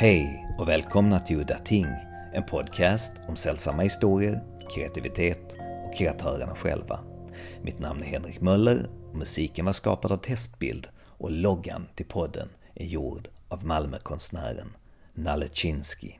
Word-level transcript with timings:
Hej 0.00 0.46
och 0.58 0.68
välkomna 0.68 1.20
till 1.20 1.40
Udda 1.40 1.58
Ting, 1.58 1.86
en 2.32 2.44
podcast 2.44 3.12
om 3.28 3.36
sällsamma 3.36 3.82
historier, 3.82 4.44
kreativitet 4.74 5.56
och 5.86 5.96
kreatörerna 5.96 6.54
själva. 6.54 7.00
Mitt 7.62 7.78
namn 7.78 8.02
är 8.02 8.06
Henrik 8.06 8.40
Möller 8.40 8.90
musiken 9.14 9.64
var 9.64 9.72
skapad 9.72 10.12
av 10.12 10.16
Testbild 10.16 10.86
och 11.00 11.30
loggan 11.30 11.88
till 11.94 12.06
podden 12.06 12.48
är 12.74 12.84
gjord 12.84 13.28
av 13.48 13.66
Malmökonstnären 13.66 14.76
Nalle 15.14 15.48
Chinsky. 15.52 16.12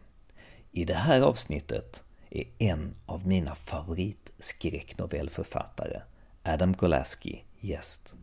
I 0.73 0.85
det 0.85 0.95
här 0.95 1.21
avsnittet 1.21 2.03
är 2.31 2.45
en 2.59 2.95
av 3.07 3.27
mina 3.27 3.55
favoritskräcknovellförfattare, 3.55 6.03
Adam 6.43 6.73
Golaski, 6.73 7.45
gäst. 7.61 8.15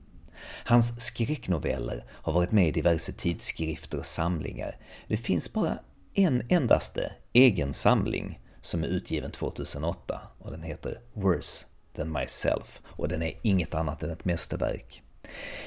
Hans 0.65 1.01
skräcknoveller 1.01 2.03
har 2.09 2.33
varit 2.33 2.51
med 2.51 2.67
i 2.67 2.71
diverse 2.71 3.13
tidskrifter 3.13 3.97
och 3.97 4.05
samlingar. 4.05 4.75
Det 5.07 5.17
finns 5.17 5.53
bara 5.53 5.79
en 6.13 6.43
endaste 6.49 7.13
egen 7.33 7.73
samling 7.73 8.39
som 8.61 8.83
är 8.83 8.87
utgiven 8.87 9.31
2008 9.31 10.21
och 10.39 10.51
den 10.51 10.63
heter 10.63 10.97
Worse 11.13 11.65
than 11.95 12.11
myself 12.11 12.81
och 12.85 13.07
den 13.07 13.21
är 13.23 13.33
inget 13.41 13.73
annat 13.73 14.03
än 14.03 14.11
ett 14.11 14.25
mästerverk. 14.25 15.01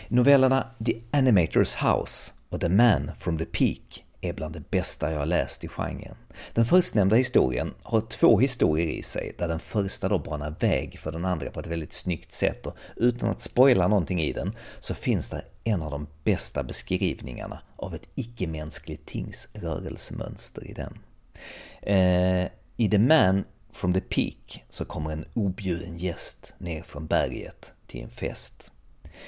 Novellerna 0.09 0.71
The 0.87 1.03
Animator's 1.12 1.95
House 1.95 2.33
och 2.48 2.61
The 2.61 2.69
Man 2.69 3.11
from 3.19 3.39
the 3.39 3.45
Peak 3.45 4.05
är 4.21 4.33
bland 4.33 4.55
det 4.55 4.71
bästa 4.71 5.13
jag 5.13 5.19
har 5.19 5.27
läst 5.27 5.65
i 5.65 5.69
genren. 5.69 6.17
Den 6.53 6.65
förstnämnda 6.65 7.17
historien 7.17 7.75
har 7.83 8.01
två 8.01 8.39
historier 8.39 8.87
i 8.87 9.03
sig, 9.03 9.33
där 9.39 9.49
den 9.49 9.61
första 9.61 10.09
då 10.09 10.19
banar 10.19 10.55
väg 10.61 10.99
för 10.99 11.13
den 11.13 11.25
andra 11.25 11.51
på 11.51 11.61
ett 11.61 11.67
väldigt 11.67 11.93
snyggt 11.93 12.33
sätt 12.33 12.67
och 12.67 12.77
utan 12.97 13.31
att 13.31 13.41
spoila 13.41 13.89
någonting 13.89 14.21
i 14.21 14.33
den 14.33 14.53
så 14.81 14.95
finns 14.95 15.31
där 15.31 15.43
en 15.65 15.83
av 15.83 15.91
de 15.91 16.07
bästa 16.25 16.62
beskrivningarna 16.62 17.61
av 17.77 17.95
ett 17.95 18.09
icke-mänskligt 18.15 19.07
tings 19.07 19.48
rörelsemönster 19.53 20.64
i 20.64 20.73
den. 20.73 20.98
Eh, 21.83 22.48
I 22.77 22.91
The 22.91 22.98
Man 22.98 23.45
from 23.73 23.95
the 23.95 24.01
Peak 24.01 24.64
så 24.69 24.85
kommer 24.85 25.11
en 25.11 25.25
objuden 25.35 25.98
gäst 25.98 26.55
ner 26.59 26.83
från 26.83 27.07
berget 27.07 27.73
till 27.87 28.03
en 28.03 28.11
fest. 28.11 28.73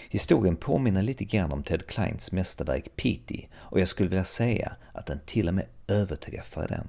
Historien 0.09 0.57
påminner 0.57 1.03
lite 1.03 1.25
grann 1.25 1.53
om 1.53 1.63
Ted 1.63 1.87
Kleins 1.87 2.33
mästerverk 2.33 2.97
”Pity” 2.97 3.47
och 3.55 3.81
jag 3.81 3.89
skulle 3.89 4.09
vilja 4.09 4.25
säga 4.25 4.73
att 4.93 5.07
den 5.07 5.21
till 5.27 5.49
och 5.49 5.55
med 5.55 5.67
överträffar 5.89 6.69
den. 6.69 6.89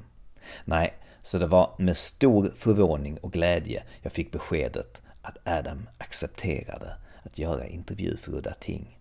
Nej, 0.65 0.93
så 1.23 1.37
det 1.37 1.47
var 1.47 1.75
med 1.77 1.97
stor 1.97 2.51
förvåning 2.57 3.17
och 3.17 3.33
glädje 3.33 3.83
jag 4.01 4.11
fick 4.11 4.31
beskedet 4.31 5.01
att 5.21 5.37
Adam 5.43 5.89
accepterade 5.97 6.95
att 7.23 7.37
göra 7.37 7.67
intervju 7.67 8.17
för 8.17 8.35
Udda 8.35 8.53
Ting. 8.53 8.99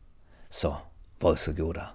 Så, 0.49 0.77
varsågoda. 1.19 1.91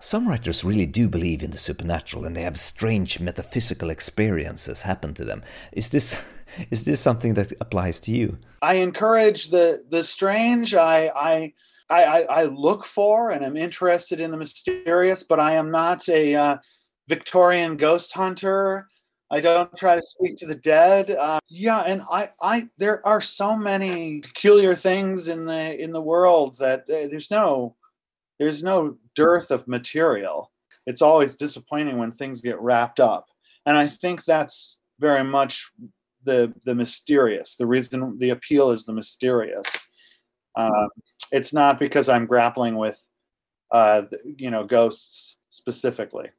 Some 0.00 0.28
writers 0.28 0.64
really 0.64 0.86
do 0.86 1.08
believe 1.08 1.42
in 1.42 1.50
the 1.50 1.58
supernatural 1.58 2.24
and 2.24 2.36
they 2.36 2.42
have 2.42 2.58
strange 2.58 3.18
metaphysical 3.18 3.90
experiences 3.90 4.82
happen 4.82 5.12
to 5.14 5.24
them. 5.24 5.42
Is 5.72 5.90
this 5.90 6.42
is 6.70 6.84
this 6.84 7.00
something 7.00 7.34
that 7.34 7.52
applies 7.60 8.00
to 8.00 8.12
you? 8.12 8.38
I 8.62 8.74
encourage 8.74 9.48
the 9.48 9.84
the 9.90 10.04
strange. 10.04 10.74
I 10.74 11.08
I 11.08 11.52
I, 11.90 12.22
I 12.24 12.44
look 12.44 12.84
for 12.84 13.30
and 13.30 13.44
I'm 13.44 13.56
interested 13.56 14.20
in 14.20 14.30
the 14.30 14.36
mysterious, 14.36 15.22
but 15.22 15.40
I 15.40 15.54
am 15.54 15.70
not 15.70 16.08
a 16.08 16.34
uh, 16.34 16.56
Victorian 17.08 17.76
ghost 17.76 18.12
hunter. 18.12 18.88
I 19.30 19.40
don't 19.40 19.74
try 19.76 19.94
to 19.94 20.02
speak 20.02 20.38
to 20.38 20.46
the 20.46 20.54
dead. 20.54 21.10
Uh, 21.10 21.40
yeah, 21.48 21.80
and 21.80 22.02
I, 22.10 22.30
I, 22.40 22.68
there 22.78 23.06
are 23.06 23.20
so 23.20 23.56
many 23.56 24.20
peculiar 24.20 24.74
things 24.74 25.28
in 25.28 25.44
the 25.44 25.78
in 25.78 25.92
the 25.92 26.00
world 26.00 26.56
that 26.58 26.80
uh, 26.82 27.08
there's 27.10 27.30
no, 27.30 27.76
there's 28.38 28.62
no 28.62 28.96
dearth 29.18 29.50
of 29.50 29.66
material. 29.66 30.52
It's 30.86 31.02
always 31.02 31.34
disappointing 31.34 31.98
when 31.98 32.12
things 32.12 32.40
get 32.40 32.60
wrapped 32.60 33.00
up, 33.00 33.26
and 33.66 33.76
I 33.76 33.88
think 33.88 34.24
that's 34.24 34.80
very 35.00 35.24
much 35.24 35.70
the 36.22 36.54
the 36.64 36.74
mysterious. 36.74 37.56
The 37.56 37.66
reason 37.66 38.16
the 38.18 38.30
appeal 38.30 38.70
is 38.70 38.84
the 38.84 38.92
mysterious. 38.92 39.68
Um, 40.54 40.88
it's 41.32 41.52
not 41.52 41.78
because 41.78 42.08
I'm 42.08 42.26
grappling 42.26 42.76
with, 42.76 42.98
uh, 43.72 44.02
you 44.24 44.50
know, 44.50 44.64
ghosts 44.64 45.36
specifically 45.48 46.30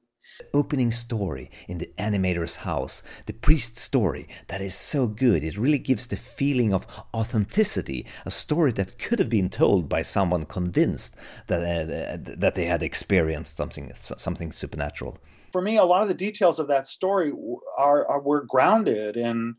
opening 0.53 0.91
story 0.91 1.49
in 1.67 1.77
the 1.77 1.91
animator's 1.97 2.57
house, 2.57 3.03
the 3.25 3.33
priest 3.33 3.77
story, 3.77 4.27
that 4.47 4.61
is 4.61 4.75
so 4.75 5.07
good. 5.07 5.43
It 5.43 5.57
really 5.57 5.79
gives 5.79 6.07
the 6.07 6.17
feeling 6.17 6.73
of 6.73 6.87
authenticity, 7.13 8.05
a 8.25 8.31
story 8.31 8.71
that 8.73 8.97
could 8.99 9.19
have 9.19 9.29
been 9.29 9.49
told 9.49 9.89
by 9.89 10.01
someone 10.01 10.45
convinced 10.45 11.15
that 11.47 11.61
uh, 11.61 12.17
that 12.37 12.55
they 12.55 12.65
had 12.65 12.83
experienced 12.83 13.57
something 13.57 13.91
something 13.95 14.51
supernatural. 14.51 15.17
For 15.51 15.61
me, 15.61 15.77
a 15.77 15.83
lot 15.83 16.03
of 16.03 16.07
the 16.07 16.13
details 16.13 16.59
of 16.59 16.67
that 16.67 16.87
story 16.87 17.31
are, 17.77 18.07
are 18.07 18.21
were 18.21 18.45
grounded 18.45 19.17
in 19.17 19.55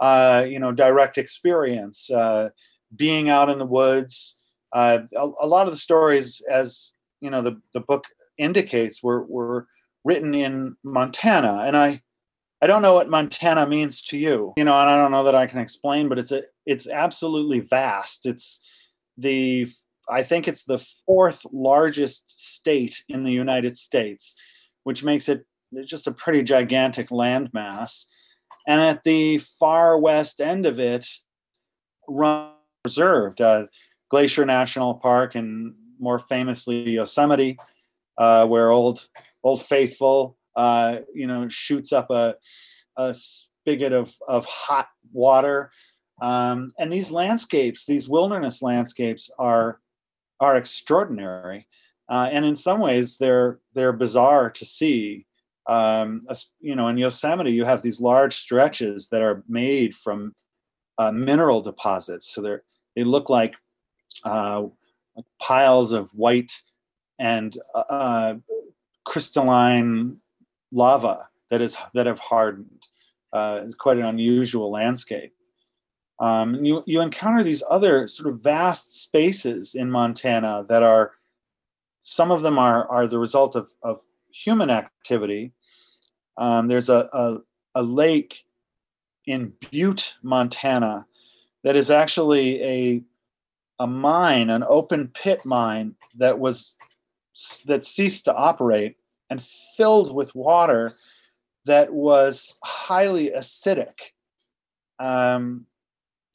uh, 0.00 0.44
you 0.48 0.58
know 0.58 0.72
direct 0.72 1.18
experience, 1.18 2.10
uh, 2.10 2.50
being 2.96 3.30
out 3.30 3.48
in 3.48 3.58
the 3.58 3.66
woods. 3.66 4.38
Uh, 4.72 5.00
a, 5.16 5.28
a 5.42 5.46
lot 5.46 5.66
of 5.66 5.72
the 5.72 5.78
stories, 5.78 6.40
as 6.50 6.92
you 7.20 7.30
know, 7.30 7.42
the 7.42 7.60
the 7.74 7.80
book 7.80 8.04
indicates, 8.38 9.02
were 9.02 9.24
were 9.24 9.66
written 10.04 10.34
in 10.34 10.76
Montana, 10.82 11.62
and 11.66 11.76
I 11.76 12.02
I 12.60 12.66
don't 12.66 12.82
know 12.82 12.94
what 12.94 13.10
Montana 13.10 13.66
means 13.66 14.02
to 14.02 14.18
you, 14.18 14.52
you 14.56 14.64
know, 14.64 14.80
and 14.80 14.88
I 14.88 14.96
don't 14.96 15.10
know 15.10 15.24
that 15.24 15.34
I 15.34 15.46
can 15.46 15.58
explain, 15.58 16.08
but 16.08 16.18
it's 16.18 16.32
a 16.32 16.42
it's 16.66 16.86
absolutely 16.86 17.60
vast. 17.60 18.26
It's 18.26 18.60
the 19.18 19.66
I 20.08 20.22
think 20.22 20.48
it's 20.48 20.64
the 20.64 20.84
fourth 21.06 21.44
largest 21.52 22.40
state 22.40 23.02
in 23.08 23.24
the 23.24 23.32
United 23.32 23.76
States, 23.76 24.36
which 24.84 25.04
makes 25.04 25.28
it 25.28 25.44
just 25.84 26.06
a 26.06 26.12
pretty 26.12 26.42
gigantic 26.42 27.08
landmass. 27.10 28.04
And 28.68 28.80
at 28.80 29.02
the 29.04 29.38
far 29.58 29.98
west 29.98 30.40
end 30.40 30.66
of 30.66 30.78
it, 30.78 31.08
run 32.08 32.52
reserved 32.84 33.40
uh, 33.40 33.66
Glacier 34.10 34.44
National 34.44 34.94
Park 34.94 35.34
and 35.34 35.74
more 35.98 36.18
famously 36.18 36.90
Yosemite, 36.90 37.58
uh, 38.18 38.46
where 38.46 38.70
old 38.70 39.06
Old 39.42 39.62
Faithful, 39.62 40.36
uh, 40.56 40.98
you 41.14 41.26
know, 41.26 41.48
shoots 41.48 41.92
up 41.92 42.10
a, 42.10 42.36
a 42.96 43.14
spigot 43.14 43.92
of, 43.92 44.12
of 44.28 44.46
hot 44.46 44.88
water. 45.12 45.70
Um, 46.20 46.72
and 46.78 46.92
these 46.92 47.10
landscapes, 47.10 47.86
these 47.86 48.08
wilderness 48.08 48.62
landscapes, 48.62 49.30
are 49.38 49.80
are 50.40 50.56
extraordinary, 50.56 51.68
uh, 52.08 52.28
and 52.32 52.44
in 52.44 52.56
some 52.56 52.80
ways 52.80 53.16
they're 53.18 53.60
they're 53.74 53.92
bizarre 53.92 54.50
to 54.50 54.64
see. 54.64 55.26
Um, 55.68 56.20
you 56.60 56.74
know, 56.74 56.88
in 56.88 56.98
Yosemite, 56.98 57.52
you 57.52 57.64
have 57.64 57.82
these 57.82 58.00
large 58.00 58.34
stretches 58.34 59.08
that 59.08 59.22
are 59.22 59.44
made 59.48 59.94
from 59.94 60.34
uh, 60.98 61.12
mineral 61.12 61.62
deposits, 61.62 62.34
so 62.34 62.42
they're 62.42 62.62
they 62.94 63.04
look 63.04 63.30
like, 63.30 63.56
uh, 64.24 64.62
like 65.16 65.24
piles 65.40 65.92
of 65.92 66.10
white 66.12 66.52
and 67.18 67.56
uh, 67.74 68.34
crystalline 69.04 70.18
lava 70.72 71.28
that 71.50 71.60
is 71.60 71.76
that 71.94 72.06
have 72.06 72.18
hardened. 72.18 72.86
Uh, 73.32 73.60
it's 73.64 73.74
quite 73.74 73.98
an 73.98 74.04
unusual 74.04 74.70
landscape. 74.70 75.34
Um, 76.18 76.64
you 76.64 76.82
you 76.86 77.00
encounter 77.00 77.42
these 77.42 77.62
other 77.68 78.06
sort 78.06 78.32
of 78.32 78.40
vast 78.40 79.02
spaces 79.02 79.74
in 79.74 79.90
Montana 79.90 80.64
that 80.68 80.82
are 80.82 81.12
some 82.02 82.30
of 82.30 82.42
them 82.42 82.58
are 82.58 82.88
are 82.88 83.06
the 83.06 83.18
result 83.18 83.56
of 83.56 83.68
of 83.82 84.00
human 84.32 84.70
activity. 84.70 85.52
Um, 86.38 86.68
there's 86.68 86.88
a, 86.88 87.08
a 87.12 87.38
a 87.74 87.82
lake 87.82 88.44
in 89.26 89.52
Butte, 89.70 90.14
Montana, 90.22 91.06
that 91.64 91.76
is 91.76 91.90
actually 91.90 92.62
a 92.62 93.02
a 93.78 93.86
mine, 93.86 94.50
an 94.50 94.64
open 94.66 95.08
pit 95.08 95.44
mine 95.44 95.94
that 96.16 96.38
was 96.38 96.78
that 97.66 97.84
ceased 97.84 98.26
to 98.26 98.34
operate 98.34 98.96
and 99.30 99.42
filled 99.76 100.14
with 100.14 100.34
water 100.34 100.94
that 101.64 101.92
was 101.92 102.58
highly 102.62 103.30
acidic. 103.30 104.12
Um, 104.98 105.66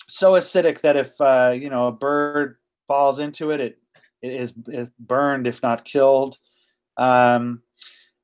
so 0.08 0.34
acidic 0.34 0.82
that 0.82 0.96
if 0.96 1.20
uh, 1.20 1.54
you 1.56 1.70
know 1.70 1.88
a 1.88 1.92
bird 1.92 2.58
falls 2.88 3.20
into 3.20 3.52
it, 3.52 3.60
it, 3.60 3.78
it 4.22 4.32
is 4.32 4.54
burned 5.00 5.48
if 5.48 5.62
not 5.62 5.86
killed. 5.86 6.38
Um, 6.98 7.62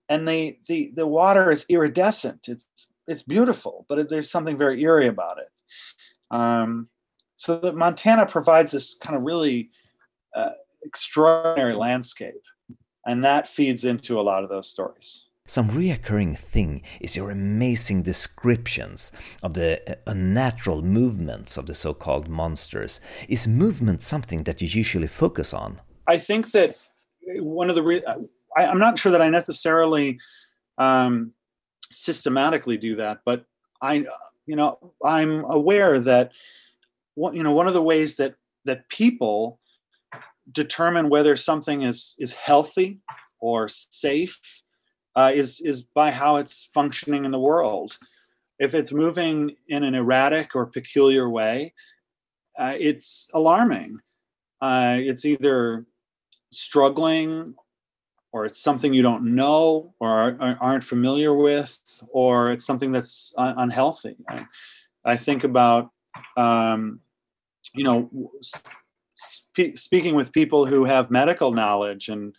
and 0.09 0.27
the, 0.27 0.57
the 0.67 0.91
the 0.95 1.07
water 1.07 1.51
is 1.51 1.65
iridescent. 1.69 2.47
It's 2.47 2.87
it's 3.07 3.23
beautiful, 3.23 3.85
but 3.89 3.99
it, 3.99 4.09
there's 4.09 4.29
something 4.29 4.57
very 4.57 4.81
eerie 4.81 5.07
about 5.07 5.37
it. 5.39 5.49
Um, 6.31 6.87
so 7.35 7.57
that 7.59 7.75
Montana 7.75 8.25
provides 8.25 8.71
this 8.71 8.95
kind 9.01 9.15
of 9.15 9.23
really 9.23 9.71
uh, 10.35 10.51
extraordinary 10.83 11.75
landscape 11.75 12.41
and 13.05 13.23
that 13.23 13.47
feeds 13.47 13.85
into 13.85 14.19
a 14.19 14.21
lot 14.21 14.43
of 14.43 14.49
those 14.49 14.67
stories. 14.67 15.25
Some 15.45 15.71
reoccurring 15.71 16.37
thing 16.37 16.83
is 17.01 17.17
your 17.17 17.29
amazing 17.29 18.03
descriptions 18.03 19.11
of 19.41 19.55
the 19.55 19.81
uh, 19.85 19.95
unnatural 20.07 20.81
movements 20.81 21.57
of 21.57 21.65
the 21.65 21.75
so 21.75 21.93
called 21.93 22.29
monsters. 22.29 23.01
Is 23.27 23.45
movement 23.45 24.01
something 24.01 24.43
that 24.43 24.61
you 24.61 24.69
usually 24.69 25.07
focus 25.07 25.53
on? 25.53 25.81
I 26.07 26.17
think 26.17 26.51
that 26.51 26.77
one 27.39 27.69
of 27.69 27.75
the 27.75 27.83
re- 27.83 28.05
I, 28.55 28.63
am 28.63 28.79
not 28.79 28.97
sure 28.97 29.11
that 29.11 29.21
I 29.21 29.29
necessarily 29.29 30.17
um, 30.77 31.33
systematically 31.91 32.77
do 32.77 32.95
that, 32.95 33.19
but 33.25 33.45
I, 33.81 34.05
you 34.45 34.55
know, 34.55 34.93
I'm 35.03 35.43
aware 35.43 35.99
that 35.99 36.31
what 37.15 37.35
you 37.35 37.43
know 37.43 37.51
one 37.51 37.67
of 37.67 37.73
the 37.73 37.81
ways 37.81 38.15
that 38.15 38.35
that 38.63 38.87
people 38.87 39.59
determine 40.51 41.09
whether 41.09 41.35
something 41.35 41.83
is 41.83 42.15
is 42.19 42.33
healthy 42.33 42.99
or 43.39 43.67
safe 43.69 44.39
uh, 45.15 45.31
is 45.33 45.61
is 45.61 45.83
by 45.83 46.11
how 46.11 46.37
it's 46.37 46.65
functioning 46.73 47.25
in 47.25 47.31
the 47.31 47.39
world. 47.39 47.97
If 48.59 48.75
it's 48.75 48.91
moving 48.91 49.55
in 49.67 49.83
an 49.83 49.95
erratic 49.95 50.55
or 50.55 50.65
peculiar 50.65 51.29
way, 51.29 51.73
uh, 52.57 52.75
it's 52.79 53.29
alarming. 53.33 53.99
Uh, 54.61 54.97
it's 54.99 55.25
either 55.25 55.85
struggling 56.51 57.55
or 58.31 58.45
it's 58.45 58.59
something 58.59 58.93
you 58.93 59.01
don't 59.01 59.35
know 59.35 59.93
or 59.99 60.37
aren't 60.61 60.83
familiar 60.83 61.33
with 61.33 61.77
or 62.11 62.51
it's 62.51 62.65
something 62.65 62.91
that's 62.91 63.33
un- 63.37 63.55
unhealthy 63.57 64.15
I, 64.29 64.45
I, 65.03 65.17
think 65.17 65.43
about 65.43 65.89
um, 66.37 66.99
you 67.75 67.83
know 67.83 68.09
sp- 69.55 69.77
speaking 69.77 70.15
with 70.15 70.31
people 70.31 70.65
who 70.65 70.85
have 70.85 71.11
medical 71.11 71.51
knowledge 71.51 72.09
and 72.09 72.35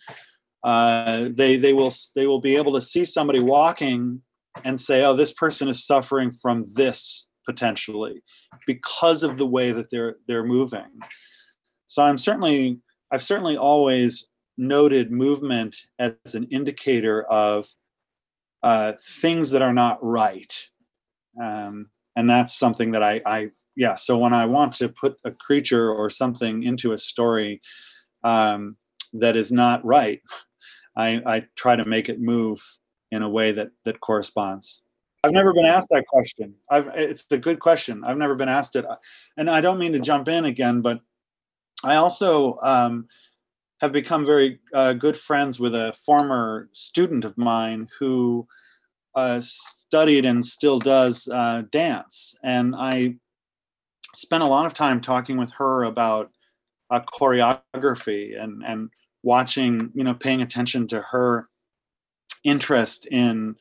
uh, 0.63 1.29
they 1.31 1.57
they 1.57 1.73
will 1.73 1.93
they 2.15 2.27
will 2.27 2.41
be 2.41 2.55
able 2.55 2.73
to 2.73 2.81
see 2.81 3.05
somebody 3.05 3.39
walking 3.39 4.21
and 4.63 4.79
say 4.79 5.03
oh 5.03 5.15
this 5.15 5.33
person 5.33 5.67
is 5.67 5.85
suffering 5.85 6.31
from 6.31 6.63
this 6.73 7.27
potentially 7.45 8.23
because 8.65 9.21
of 9.21 9.37
the 9.37 9.45
way 9.45 9.71
that 9.71 9.89
they're 9.91 10.15
they're 10.27 10.45
moving. 10.45 10.87
So 11.87 12.03
i'm 12.03 12.17
certainly 12.17 12.79
i've 13.11 13.23
certainly 13.23 13.57
always 13.57 14.29
noted 14.57 15.11
movement 15.11 15.75
as 15.99 16.13
an 16.33 16.47
indicator 16.51 17.23
of 17.23 17.67
uh, 18.63 18.93
things 19.21 19.51
that 19.51 19.61
are 19.61 19.73
not 19.73 20.03
right. 20.03 20.53
Um, 21.41 21.89
and 22.15 22.29
that's 22.29 22.57
something 22.57 22.91
that 22.91 23.03
I, 23.03 23.21
I 23.25 23.49
yeah 23.75 23.95
so 23.95 24.17
when 24.17 24.33
i 24.33 24.45
want 24.45 24.73
to 24.73 24.89
put 24.89 25.17
a 25.25 25.31
creature 25.31 25.91
or 25.91 26.09
something 26.09 26.63
into 26.63 26.93
a 26.93 26.97
story 26.97 27.61
um, 28.23 28.75
that 29.13 29.35
is 29.35 29.51
not 29.51 29.83
right 29.85 30.21
I, 30.97 31.21
I 31.25 31.45
try 31.55 31.75
to 31.75 31.83
make 31.83 32.07
it 32.07 32.21
move 32.21 32.61
in 33.11 33.21
a 33.21 33.29
way 33.29 33.51
that 33.51 33.69
that 33.83 33.99
corresponds. 33.99 34.81
I've 35.23 35.31
never 35.31 35.53
been 35.53 35.65
asked 35.65 35.89
that 35.91 36.07
question. 36.07 36.53
I've 36.69 36.87
it's 36.95 37.25
a 37.31 37.37
good 37.37 37.59
question. 37.59 38.03
I've 38.05 38.17
never 38.17 38.35
been 38.35 38.49
asked 38.49 38.75
it. 38.75 38.85
And 39.37 39.49
i 39.49 39.61
don't 39.61 39.79
mean 39.79 39.93
to 39.93 39.99
jump 39.99 40.27
in 40.27 40.45
again 40.45 40.81
but 40.81 40.99
i 41.83 41.95
also 41.95 42.57
um, 42.63 43.07
have 43.81 43.91
become 43.91 44.25
very 44.25 44.59
uh, 44.73 44.93
good 44.93 45.17
friends 45.17 45.59
with 45.59 45.75
a 45.75 45.93
former 46.05 46.69
student 46.71 47.25
of 47.25 47.37
mine 47.37 47.87
who 47.99 48.47
uh, 49.15 49.39
studied 49.41 50.25
and 50.25 50.45
still 50.45 50.79
does 50.79 51.27
uh, 51.27 51.63
dance. 51.71 52.35
And 52.43 52.75
i 52.75 53.15
spent 54.15 54.43
a 54.43 54.47
lot 54.47 54.65
of 54.65 54.73
time 54.73 55.01
talking 55.01 55.37
with 55.37 55.51
her 55.51 55.83
about 55.83 56.31
uh, 56.89 57.01
choreography 57.01 58.41
and 58.41 58.63
and 58.65 58.89
watching, 59.23 59.91
you 59.93 60.03
know, 60.03 60.13
paying 60.13 60.41
attention 60.41 60.87
to 60.87 61.01
her 61.01 61.49
interest 62.43 63.07
in 63.07 63.55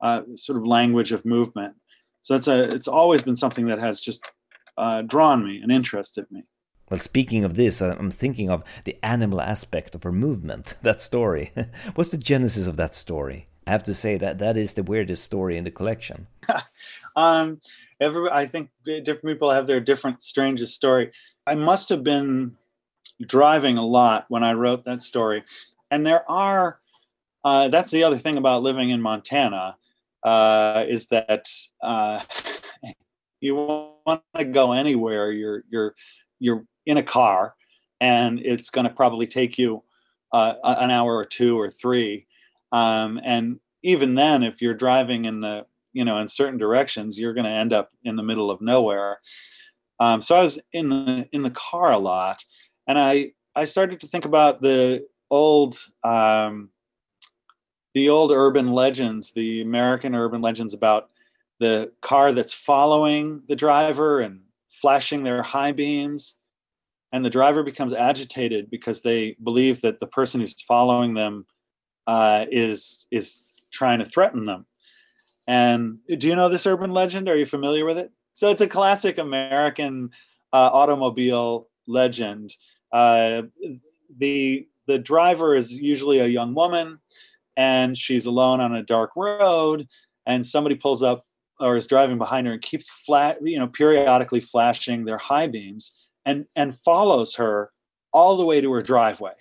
uh, 0.00 0.22
sort 0.36 0.58
of 0.58 0.66
language 0.66 1.12
of 1.12 1.24
movement. 1.24 1.74
So 2.22 2.34
it's 2.34 2.48
a 2.48 2.60
it's 2.74 2.88
always 2.88 3.22
been 3.22 3.36
something 3.36 3.66
that 3.66 3.78
has 3.78 4.00
just 4.00 4.28
uh, 4.76 5.02
drawn 5.02 5.44
me 5.44 5.60
and 5.62 5.72
interested 5.72 6.26
me. 6.30 6.42
Well, 6.90 7.00
speaking 7.00 7.44
of 7.44 7.54
this, 7.54 7.82
uh, 7.82 7.96
I'm 7.98 8.12
thinking 8.12 8.48
of 8.48 8.62
the 8.84 8.96
animal 9.02 9.40
aspect 9.40 9.94
of 9.94 10.04
her 10.04 10.12
movement. 10.12 10.74
That 10.82 11.00
story. 11.00 11.52
What's 11.94 12.10
the 12.10 12.18
genesis 12.18 12.66
of 12.66 12.76
that 12.76 12.94
story? 12.94 13.48
I 13.66 13.72
have 13.72 13.82
to 13.84 13.94
say 13.94 14.16
that 14.18 14.38
that 14.38 14.56
is 14.56 14.74
the 14.74 14.84
weirdest 14.84 15.24
story 15.24 15.56
in 15.56 15.64
the 15.64 15.72
collection. 15.72 16.28
um, 17.16 17.60
every 18.00 18.30
I 18.30 18.46
think 18.46 18.70
different 18.84 19.24
people 19.24 19.50
have 19.50 19.66
their 19.66 19.80
different 19.80 20.22
strangest 20.22 20.74
story. 20.74 21.10
I 21.46 21.54
must 21.54 21.88
have 21.88 22.04
been 22.04 22.56
driving 23.26 23.78
a 23.78 23.86
lot 23.86 24.26
when 24.28 24.44
I 24.44 24.52
wrote 24.52 24.84
that 24.84 25.02
story, 25.02 25.42
and 25.90 26.06
there 26.06 26.30
are. 26.30 26.78
Uh, 27.44 27.68
that's 27.68 27.92
the 27.92 28.02
other 28.02 28.18
thing 28.18 28.38
about 28.38 28.62
living 28.62 28.90
in 28.90 29.00
Montana 29.00 29.76
uh, 30.24 30.84
is 30.88 31.06
that 31.06 31.48
uh, 31.80 32.20
you 33.40 33.54
want 33.54 34.22
to 34.36 34.44
go 34.44 34.72
anywhere. 34.72 35.32
You're 35.32 35.64
you're 35.70 35.94
you're 36.38 36.64
in 36.84 36.98
a 36.98 37.02
car, 37.02 37.54
and 38.00 38.40
it's 38.40 38.70
going 38.70 38.86
to 38.86 38.92
probably 38.92 39.26
take 39.26 39.58
you 39.58 39.82
uh, 40.32 40.54
an 40.64 40.90
hour 40.90 41.16
or 41.16 41.24
two 41.24 41.58
or 41.58 41.70
three. 41.70 42.26
Um, 42.72 43.20
and 43.24 43.60
even 43.82 44.14
then, 44.16 44.42
if 44.42 44.60
you're 44.60 44.74
driving 44.74 45.24
in 45.24 45.40
the 45.40 45.66
you 45.96 46.04
know 46.04 46.18
in 46.18 46.28
certain 46.28 46.58
directions 46.58 47.18
you're 47.18 47.32
going 47.32 47.46
to 47.46 47.50
end 47.50 47.72
up 47.72 47.90
in 48.04 48.16
the 48.16 48.22
middle 48.22 48.50
of 48.50 48.60
nowhere. 48.60 49.18
Um, 49.98 50.20
so 50.20 50.36
i 50.36 50.42
was 50.42 50.60
in 50.74 50.90
the 50.90 51.26
in 51.32 51.42
the 51.42 51.50
car 51.50 51.90
a 51.90 51.98
lot 51.98 52.44
and 52.86 52.98
i 52.98 53.32
i 53.54 53.64
started 53.64 54.00
to 54.00 54.06
think 54.06 54.26
about 54.26 54.60
the 54.60 55.06
old 55.30 55.78
um, 56.04 56.68
the 57.94 58.10
old 58.10 58.30
urban 58.30 58.72
legends 58.72 59.32
the 59.32 59.62
american 59.62 60.14
urban 60.14 60.42
legends 60.42 60.74
about 60.74 61.08
the 61.60 61.90
car 62.02 62.32
that's 62.32 62.52
following 62.52 63.40
the 63.48 63.56
driver 63.56 64.20
and 64.20 64.42
flashing 64.68 65.24
their 65.24 65.42
high 65.42 65.72
beams 65.72 66.34
and 67.12 67.24
the 67.24 67.30
driver 67.30 67.62
becomes 67.62 67.94
agitated 67.94 68.68
because 68.68 69.00
they 69.00 69.34
believe 69.42 69.80
that 69.80 69.98
the 69.98 70.06
person 70.06 70.42
who's 70.42 70.60
following 70.60 71.14
them 71.14 71.46
uh, 72.06 72.44
is 72.50 73.06
is 73.10 73.40
trying 73.72 73.98
to 73.98 74.04
threaten 74.04 74.44
them 74.44 74.66
and 75.46 75.98
do 76.18 76.28
you 76.28 76.36
know 76.36 76.48
this 76.48 76.66
urban 76.66 76.92
legend? 76.92 77.28
Are 77.28 77.36
you 77.36 77.46
familiar 77.46 77.84
with 77.84 77.98
it? 77.98 78.10
So 78.34 78.50
it's 78.50 78.60
a 78.60 78.68
classic 78.68 79.18
American 79.18 80.10
uh, 80.52 80.70
automobile 80.72 81.68
legend. 81.86 82.54
Uh, 82.92 83.42
the 84.18 84.66
the 84.86 84.98
driver 84.98 85.54
is 85.54 85.72
usually 85.72 86.18
a 86.18 86.26
young 86.26 86.54
woman, 86.54 86.98
and 87.56 87.96
she's 87.96 88.26
alone 88.26 88.60
on 88.60 88.74
a 88.74 88.82
dark 88.82 89.12
road, 89.16 89.88
and 90.26 90.44
somebody 90.44 90.74
pulls 90.74 91.02
up 91.02 91.26
or 91.58 91.76
is 91.76 91.86
driving 91.86 92.18
behind 92.18 92.46
her 92.46 92.52
and 92.52 92.62
keeps 92.62 92.90
flat, 92.90 93.38
you 93.42 93.58
know, 93.58 93.66
periodically 93.66 94.40
flashing 94.40 95.04
their 95.04 95.18
high 95.18 95.46
beams 95.46 95.94
and 96.24 96.46
and 96.56 96.78
follows 96.80 97.34
her 97.36 97.70
all 98.12 98.36
the 98.36 98.44
way 98.44 98.60
to 98.60 98.72
her 98.72 98.82
driveway. 98.82 99.32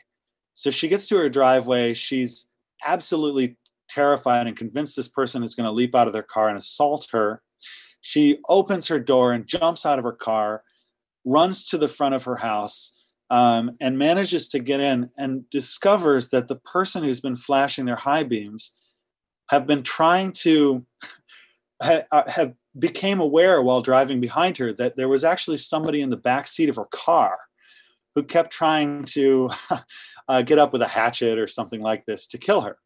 So 0.53 0.71
she 0.71 0.88
gets 0.88 1.07
to 1.07 1.17
her 1.17 1.29
driveway. 1.29 1.93
She's 1.93 2.47
absolutely 2.83 3.57
terrified 3.87 4.47
and 4.47 4.57
convinced 4.57 4.95
this 4.95 5.07
person 5.07 5.43
is 5.43 5.55
going 5.55 5.65
to 5.65 5.71
leap 5.71 5.95
out 5.95 6.07
of 6.07 6.13
their 6.13 6.23
car 6.23 6.49
and 6.49 6.57
assault 6.57 7.07
her. 7.11 7.41
She 8.01 8.39
opens 8.49 8.87
her 8.87 8.99
door 8.99 9.33
and 9.33 9.47
jumps 9.47 9.85
out 9.85 9.97
of 9.97 10.05
her 10.05 10.13
car, 10.13 10.63
runs 11.25 11.65
to 11.67 11.77
the 11.77 11.87
front 11.87 12.15
of 12.15 12.23
her 12.25 12.35
house, 12.35 12.95
um, 13.29 13.75
and 13.81 13.97
manages 13.97 14.49
to 14.49 14.59
get 14.59 14.79
in 14.79 15.09
and 15.17 15.49
discovers 15.49 16.29
that 16.29 16.47
the 16.47 16.57
person 16.57 17.03
who's 17.03 17.21
been 17.21 17.35
flashing 17.35 17.85
their 17.85 17.95
high 17.95 18.23
beams 18.23 18.71
have 19.49 19.65
been 19.65 19.83
trying 19.83 20.31
to 20.31 20.85
ha, 21.81 22.01
uh, 22.11 22.29
have 22.29 22.53
became 22.77 23.19
aware 23.19 23.61
while 23.61 23.81
driving 23.81 24.19
behind 24.19 24.57
her 24.57 24.73
that 24.73 24.95
there 24.97 25.07
was 25.07 25.23
actually 25.23 25.57
somebody 25.57 26.01
in 26.01 26.09
the 26.09 26.17
back 26.17 26.45
seat 26.45 26.69
of 26.69 26.75
her 26.75 26.85
car 26.91 27.37
who 28.13 28.23
kept 28.23 28.51
trying 28.51 29.03
to 29.03 29.49
uh, 30.27 30.41
get 30.41 30.59
up 30.59 30.73
with 30.73 30.81
a 30.81 30.87
hatchet 30.87 31.37
or 31.37 31.47
something 31.47 31.81
like 31.81 32.05
this 32.05 32.27
to 32.27 32.37
kill 32.37 32.61
her 32.61 32.77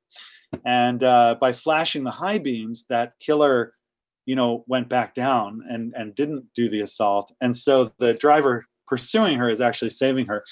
and 0.65 1.03
uh, 1.03 1.35
by 1.39 1.51
flashing 1.51 2.03
the 2.03 2.11
high 2.11 2.37
beams 2.37 2.85
that 2.89 3.13
killer 3.19 3.73
you 4.25 4.35
know 4.35 4.63
went 4.67 4.89
back 4.89 5.15
down 5.15 5.63
and 5.69 5.93
and 5.95 6.15
didn't 6.15 6.45
do 6.55 6.69
the 6.69 6.81
assault. 6.81 7.33
And 7.41 7.55
so 7.55 7.91
the 7.97 8.13
driver 8.13 8.65
pursuing 8.87 9.37
her 9.37 9.49
is 9.49 9.61
actually 9.61 9.91
saving 9.91 10.25
her. 10.27 10.43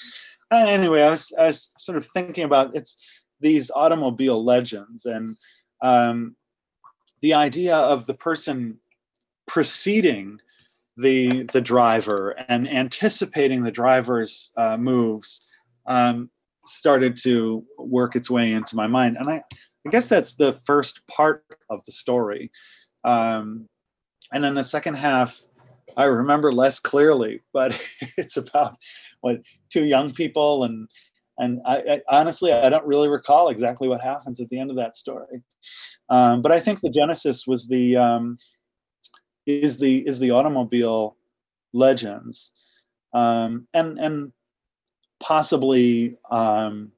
And 0.50 0.68
anyway 0.68 1.02
I 1.02 1.10
was, 1.10 1.32
I 1.38 1.44
was 1.44 1.72
sort 1.78 1.98
of 1.98 2.06
thinking 2.06 2.44
about 2.44 2.74
it's 2.74 2.96
these 3.40 3.70
automobile 3.70 4.44
legends 4.44 5.06
and 5.06 5.36
um, 5.82 6.34
the 7.20 7.34
idea 7.34 7.76
of 7.76 8.06
the 8.06 8.14
person 8.14 8.78
preceding 9.46 10.40
the 10.96 11.44
the 11.52 11.60
driver 11.60 12.30
and 12.48 12.68
anticipating 12.68 13.62
the 13.62 13.70
driver's 13.70 14.50
uh, 14.56 14.76
moves 14.76 15.46
um, 15.86 16.28
started 16.66 17.16
to 17.16 17.64
work 17.78 18.16
its 18.16 18.28
way 18.28 18.52
into 18.52 18.76
my 18.76 18.86
mind. 18.86 19.16
And 19.18 19.30
i 19.30 19.42
I 19.86 19.90
guess 19.90 20.08
that's 20.08 20.34
the 20.34 20.58
first 20.64 21.06
part 21.06 21.44
of 21.70 21.84
the 21.84 21.92
story. 21.92 22.50
Um, 23.04 23.68
and 24.32 24.44
then 24.44 24.54
the 24.54 24.64
second 24.64 24.94
half, 24.94 25.40
I 25.96 26.04
remember 26.04 26.52
less 26.52 26.78
clearly, 26.78 27.40
but 27.52 27.80
it's 28.16 28.36
about 28.36 28.76
what 29.20 29.40
two 29.70 29.84
young 29.84 30.12
people 30.12 30.64
and 30.64 30.88
and 31.40 31.60
I, 31.64 31.76
I, 31.76 32.00
honestly 32.08 32.52
I 32.52 32.68
don't 32.68 32.86
really 32.86 33.08
recall 33.08 33.48
exactly 33.48 33.88
what 33.88 34.00
happens 34.00 34.40
at 34.40 34.48
the 34.48 34.58
end 34.58 34.70
of 34.70 34.76
that 34.76 34.96
story. 34.96 35.42
Um, 36.08 36.42
but 36.42 36.50
I 36.50 36.60
think 36.60 36.80
the 36.80 36.90
genesis 36.90 37.46
was 37.46 37.68
the 37.68 37.96
um, 37.96 38.38
is 39.46 39.78
the 39.78 39.98
is 40.06 40.18
the 40.18 40.32
automobile 40.32 41.16
legends 41.72 42.52
um, 43.12 43.66
and 43.72 43.98
and 43.98 44.32
possibly 45.20 46.16
um, 46.30 46.92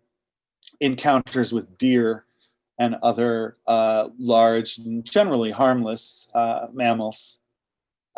encounters 0.81 1.53
with 1.53 1.79
deer 1.79 2.25
and 2.81 2.97
other 3.03 3.59
uh, 3.67 4.09
large 4.19 4.79
and 4.79 5.05
generally 5.05 5.51
harmless 5.51 6.29
uh, 6.35 6.67
mammals 6.73 7.39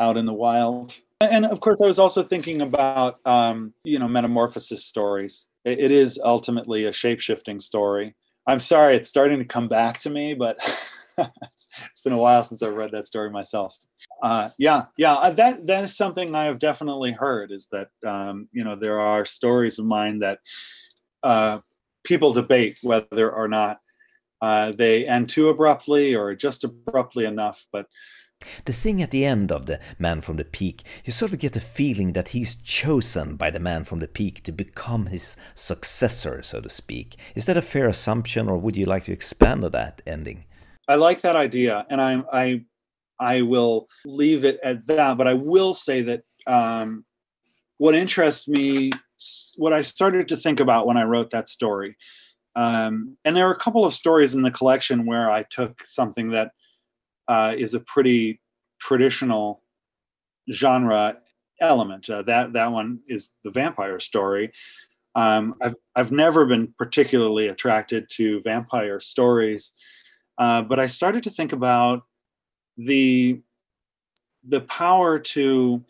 out 0.01 0.17
in 0.17 0.25
the 0.25 0.33
wild. 0.33 0.97
And 1.21 1.45
of 1.45 1.61
course, 1.61 1.81
I 1.83 1.87
was 1.87 1.99
also 1.99 2.23
thinking 2.23 2.63
about 2.63 3.19
um, 3.27 3.75
you 3.85 3.99
know 3.99 4.09
metamorphosis 4.09 4.85
stories. 4.85 5.47
it, 5.65 5.81
it 5.81 5.91
is 5.91 6.19
ultimately 6.25 6.87
a 6.87 6.93
shape 6.93 7.21
shifting 7.21 7.61
story. 7.61 8.15
I'm 8.47 8.61
sorry, 8.61 8.97
it's 8.97 9.09
starting 9.09 9.39
to 9.39 9.45
come 9.45 9.69
back 9.69 10.01
to 10.01 10.11
me, 10.11 10.35
but 10.35 10.57
it's 11.19 12.01
been 12.03 12.13
a 12.13 12.19
while 12.19 12.43
since 12.43 12.63
I've 12.63 12.75
read 12.75 12.93
that 12.93 13.07
story 13.07 13.31
myself. 13.31 13.77
Uh, 14.23 14.51
yeah, 14.59 14.87
yeah, 14.97 15.15
uh, 15.15 15.31
that 15.31 15.67
that 15.67 15.85
is 15.85 15.97
something 15.97 16.35
I 16.35 16.45
have 16.45 16.61
definitely 16.61 17.11
heard. 17.11 17.51
Is 17.51 17.69
that 17.73 17.89
um, 18.07 18.49
you 18.53 18.63
know 18.63 18.77
there 18.77 19.01
are 19.01 19.25
stories 19.25 19.81
of 19.81 19.87
mine 19.87 20.21
that 20.21 20.39
uh, 21.25 21.59
people 22.05 22.33
debate 22.33 22.79
whether 22.83 23.31
or 23.31 23.49
not 23.49 23.82
uh, 24.43 24.73
they 24.73 25.07
end 25.07 25.29
too 25.29 25.49
abruptly 25.49 26.15
or 26.15 26.35
just 26.35 26.65
abruptly 26.65 27.25
enough, 27.25 27.65
but 27.73 27.87
the 28.65 28.73
thing 28.73 29.01
at 29.01 29.13
the 29.13 29.25
end 29.25 29.53
of 29.53 29.67
the 29.67 29.79
Man 30.01 30.21
from 30.21 30.37
the 30.37 30.45
Peak, 30.45 30.83
you 31.05 31.13
sort 31.13 31.33
of 31.33 31.39
get 31.39 31.53
the 31.53 31.61
feeling 31.61 32.13
that 32.13 32.29
he's 32.29 32.57
chosen 32.57 33.37
by 33.37 33.51
the 33.51 33.61
Man 33.61 33.85
from 33.85 34.01
the 34.01 34.09
Peak 34.09 34.43
to 34.43 34.53
become 34.53 35.07
his 35.07 35.37
successor, 35.55 36.43
so 36.43 36.61
to 36.61 36.69
speak. 36.69 37.17
Is 37.37 37.47
that 37.47 37.57
a 37.57 37.63
fair 37.63 37.89
assumption, 37.89 38.49
or 38.49 38.59
would 38.59 38.77
you 38.77 38.85
like 38.85 39.05
to 39.05 39.13
expand 39.13 39.65
on 39.65 39.71
that 39.71 40.03
ending? 40.07 40.45
I 40.89 40.97
like 40.97 41.21
that 41.21 41.37
idea, 41.37 41.87
and 41.89 42.01
I 42.01 42.23
I 42.33 42.65
I 43.21 43.43
will 43.43 43.89
leave 44.05 44.45
it 44.45 44.59
at 44.65 44.87
that. 44.89 45.17
But 45.17 45.29
I 45.29 45.35
will 45.35 45.75
say 45.75 46.03
that 46.03 46.23
um, 46.49 47.05
what 47.79 47.95
interests 47.95 48.49
me, 48.49 48.91
what 49.57 49.73
I 49.73 49.83
started 49.83 50.29
to 50.29 50.37
think 50.37 50.59
about 50.59 50.87
when 50.87 50.97
I 50.97 51.05
wrote 51.05 51.31
that 51.31 51.49
story, 51.49 51.97
um, 52.55 53.17
and 53.25 53.35
there 53.35 53.49
are 53.49 53.53
a 53.53 53.59
couple 53.59 53.85
of 53.85 53.95
stories 53.95 54.35
in 54.35 54.43
the 54.43 54.51
collection 54.51 55.07
where 55.07 55.31
I 55.31 55.45
took 55.45 55.87
something 55.87 56.31
that 56.31 56.53
uh, 57.29 57.55
is 57.57 57.75
a 57.75 57.81
pretty 57.81 58.41
traditional 58.81 59.63
genre 60.51 61.19
element. 61.61 62.11
Uh, 62.11 62.23
that 62.23 62.53
that 62.53 62.73
one 62.73 63.01
is 63.09 63.31
the 63.45 63.51
vampire 63.51 64.01
story. 64.01 64.53
Um, 65.15 65.55
I've 65.63 65.77
I've 65.95 66.13
never 66.13 66.47
been 66.47 66.75
particularly 66.77 67.49
attracted 67.49 68.09
to 68.11 68.43
vampire 68.43 69.01
stories, 69.01 69.73
uh, 70.39 70.63
but 70.63 70.79
I 70.79 70.87
started 70.87 71.23
to 71.25 71.31
think 71.31 71.53
about 71.53 72.03
the 72.77 73.41
the 74.49 74.61
power 74.61 75.19
to 75.19 75.85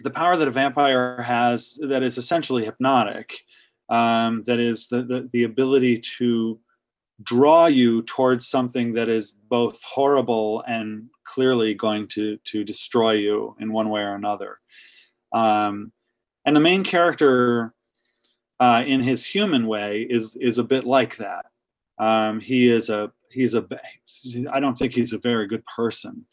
the 0.00 0.10
power 0.10 0.36
that 0.36 0.48
a 0.48 0.52
vampire 0.52 1.20
has 1.22 1.78
that 1.88 2.02
is 2.02 2.18
essentially 2.18 2.64
hypnotic. 2.64 3.44
Um, 3.88 4.42
that 4.46 4.58
is 4.58 4.88
the, 4.88 5.02
the 5.02 5.28
the 5.32 5.44
ability 5.44 5.98
to 6.18 6.58
draw 7.22 7.66
you 7.66 8.02
towards 8.02 8.46
something 8.46 8.92
that 8.94 9.08
is 9.08 9.32
both 9.48 9.82
horrible 9.82 10.64
and 10.66 11.08
clearly 11.24 11.74
going 11.74 12.08
to 12.08 12.38
to 12.44 12.64
destroy 12.64 13.12
you 13.12 13.56
in 13.60 13.72
one 13.72 13.88
way 13.88 14.02
or 14.02 14.14
another. 14.14 14.58
Um, 15.32 15.92
and 16.44 16.54
the 16.54 16.60
main 16.60 16.84
character, 16.84 17.74
uh, 18.60 18.84
in 18.86 19.02
his 19.02 19.24
human 19.24 19.66
way, 19.66 20.06
is 20.08 20.36
is 20.36 20.58
a 20.58 20.64
bit 20.64 20.84
like 20.84 21.16
that. 21.16 21.46
Um, 21.98 22.40
he 22.40 22.70
is 22.70 22.88
a 22.88 23.12
he's 23.30 23.54
a 23.54 23.66
I 24.50 24.60
don't 24.60 24.78
think 24.78 24.94
he's 24.94 25.12
a 25.12 25.18
very 25.18 25.46
good 25.46 25.64
person, 25.66 26.24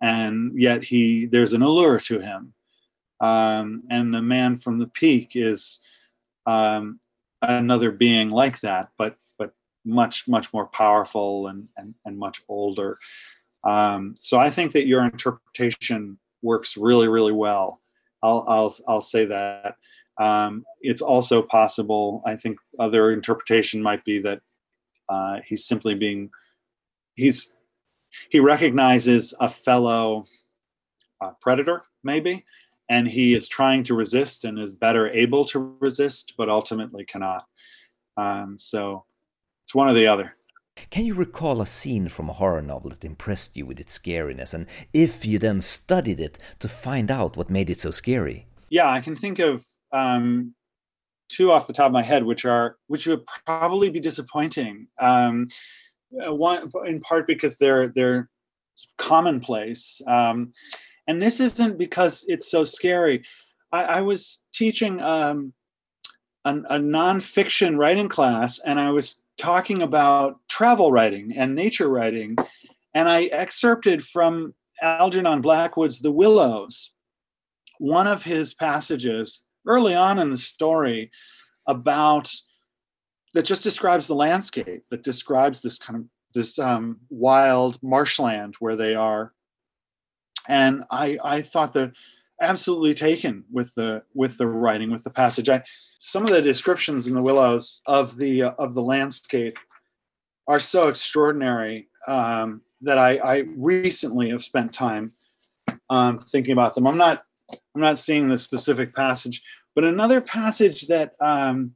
and 0.00 0.58
yet 0.60 0.82
he 0.84 1.26
there's 1.26 1.52
an 1.52 1.62
allure 1.62 2.00
to 2.00 2.20
him. 2.20 2.54
Um, 3.20 3.84
and 3.90 4.12
the 4.12 4.20
man 4.22 4.56
from 4.56 4.78
the 4.78 4.88
peak 4.88 5.32
is 5.34 5.80
um, 6.46 7.00
another 7.42 7.90
being 7.90 8.30
like 8.30 8.60
that, 8.60 8.88
but 8.98 9.16
but 9.38 9.52
much 9.84 10.28
much 10.28 10.52
more 10.52 10.66
powerful 10.66 11.48
and 11.48 11.68
and, 11.76 11.94
and 12.04 12.18
much 12.18 12.42
older. 12.48 12.98
Um, 13.64 14.14
so 14.18 14.38
i 14.38 14.50
think 14.50 14.72
that 14.72 14.86
your 14.86 15.04
interpretation 15.04 16.18
works 16.42 16.76
really 16.76 17.08
really 17.08 17.32
well. 17.32 17.80
I'll 18.22 18.44
i'll, 18.48 18.76
I'll 18.88 19.00
say 19.00 19.26
that. 19.26 19.76
Um, 20.16 20.64
it's 20.80 21.02
also 21.02 21.42
possible 21.42 22.22
i 22.24 22.36
think 22.36 22.56
other 22.78 23.12
interpretation 23.12 23.82
might 23.82 24.04
be 24.04 24.20
that 24.20 24.40
uh, 25.08 25.38
he's 25.44 25.66
simply 25.66 25.96
being 25.96 26.30
he's 27.16 27.52
he 28.30 28.38
recognizes 28.38 29.34
a 29.40 29.50
fellow 29.50 30.26
uh, 31.20 31.32
predator 31.40 31.82
maybe 32.04 32.44
and 32.88 33.08
he 33.08 33.34
is 33.34 33.48
trying 33.48 33.84
to 33.84 33.94
resist 33.94 34.44
and 34.44 34.58
is 34.58 34.72
better 34.72 35.08
able 35.08 35.44
to 35.44 35.76
resist 35.80 36.34
but 36.36 36.48
ultimately 36.48 37.04
cannot 37.04 37.44
um, 38.16 38.56
so 38.58 39.04
it's 39.64 39.74
one 39.74 39.88
or 39.88 39.94
the 39.94 40.06
other. 40.06 40.36
Can 40.90 41.06
you 41.06 41.14
recall 41.14 41.60
a 41.60 41.66
scene 41.66 42.08
from 42.08 42.28
a 42.28 42.34
horror 42.34 42.62
novel 42.62 42.90
that 42.90 43.04
impressed 43.04 43.56
you 43.56 43.64
with 43.64 43.80
its 43.80 43.96
scariness, 43.96 44.52
and 44.52 44.66
if 44.92 45.24
you 45.24 45.38
then 45.38 45.60
studied 45.60 46.20
it 46.20 46.38
to 46.58 46.68
find 46.68 47.10
out 47.10 47.36
what 47.36 47.48
made 47.48 47.70
it 47.70 47.80
so 47.80 47.90
scary? 47.90 48.46
Yeah, 48.70 48.90
I 48.90 49.00
can 49.00 49.14
think 49.14 49.38
of 49.38 49.64
um, 49.92 50.54
two 51.28 51.52
off 51.52 51.68
the 51.68 51.72
top 51.72 51.86
of 51.86 51.92
my 51.92 52.02
head, 52.02 52.24
which 52.24 52.44
are 52.44 52.76
which 52.88 53.06
would 53.06 53.24
probably 53.46 53.88
be 53.88 54.00
disappointing. 54.00 54.88
Um, 55.00 55.46
uh, 56.24 56.34
one, 56.34 56.70
in 56.86 57.00
part 57.00 57.26
because 57.26 57.56
they're 57.56 57.88
they're 57.88 58.28
commonplace, 58.98 60.02
um, 60.08 60.52
and 61.06 61.20
this 61.20 61.40
isn't 61.40 61.78
because 61.78 62.24
it's 62.28 62.50
so 62.50 62.64
scary. 62.64 63.24
I, 63.72 63.82
I 63.84 64.00
was 64.00 64.42
teaching 64.52 65.00
um, 65.00 65.52
a, 66.44 66.50
a 66.50 66.78
nonfiction 66.78 67.76
writing 67.76 68.08
class, 68.08 68.58
and 68.60 68.78
I 68.78 68.90
was 68.90 69.22
talking 69.38 69.82
about 69.82 70.40
travel 70.48 70.92
writing 70.92 71.34
and 71.36 71.54
nature 71.54 71.88
writing. 71.88 72.36
And 72.94 73.08
I 73.08 73.24
excerpted 73.24 74.04
from 74.04 74.54
Algernon 74.80 75.40
Blackwood's 75.40 75.98
The 75.98 76.12
Willows, 76.12 76.94
one 77.78 78.06
of 78.06 78.22
his 78.22 78.54
passages 78.54 79.44
early 79.66 79.94
on 79.94 80.18
in 80.18 80.30
the 80.30 80.36
story 80.36 81.10
about 81.66 82.32
that 83.32 83.44
just 83.44 83.62
describes 83.62 84.06
the 84.06 84.14
landscape, 84.14 84.82
that 84.90 85.02
describes 85.02 85.60
this 85.60 85.78
kind 85.78 85.98
of 85.98 86.04
this 86.34 86.58
um, 86.58 86.98
wild 87.10 87.80
marshland 87.82 88.54
where 88.58 88.76
they 88.76 88.94
are. 88.94 89.32
And 90.48 90.84
I, 90.90 91.18
I 91.24 91.42
thought 91.42 91.72
that 91.74 91.92
absolutely 92.40 92.94
taken 92.94 93.44
with 93.50 93.74
the 93.74 94.02
with 94.14 94.36
the 94.38 94.46
writing, 94.46 94.90
with 94.90 95.04
the 95.04 95.10
passage. 95.10 95.48
I, 95.48 95.62
some 95.98 96.26
of 96.26 96.32
the 96.32 96.42
descriptions 96.42 97.06
in 97.06 97.14
the 97.14 97.22
willows 97.22 97.82
of 97.86 98.16
the 98.16 98.44
uh, 98.44 98.52
of 98.58 98.74
the 98.74 98.82
landscape 98.82 99.56
are 100.46 100.60
so 100.60 100.88
extraordinary 100.88 101.88
um, 102.06 102.60
that 102.82 102.98
I, 102.98 103.16
I, 103.16 103.36
recently 103.56 104.28
have 104.28 104.42
spent 104.42 104.74
time 104.74 105.12
um, 105.88 106.18
thinking 106.18 106.52
about 106.52 106.74
them. 106.74 106.86
I'm 106.86 106.98
not 106.98 107.24
I'm 107.74 107.80
not 107.80 107.98
seeing 107.98 108.28
the 108.28 108.36
specific 108.36 108.94
passage, 108.94 109.42
but 109.74 109.84
another 109.84 110.20
passage 110.20 110.86
that 110.88 111.14
um, 111.20 111.74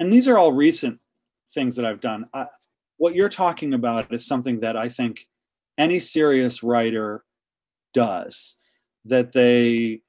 and 0.00 0.12
these 0.12 0.28
are 0.28 0.38
all 0.38 0.52
recent 0.52 0.98
things 1.54 1.76
that 1.76 1.84
I've 1.84 2.00
done. 2.00 2.26
I, 2.34 2.46
what 2.98 3.14
you're 3.14 3.28
talking 3.28 3.74
about 3.74 4.12
is 4.12 4.26
something 4.26 4.60
that 4.60 4.76
I 4.76 4.88
think 4.88 5.26
any 5.78 6.00
serious 6.00 6.62
writer 6.62 7.22
does. 7.96 8.54
That 9.06 9.32
they 9.32 10.02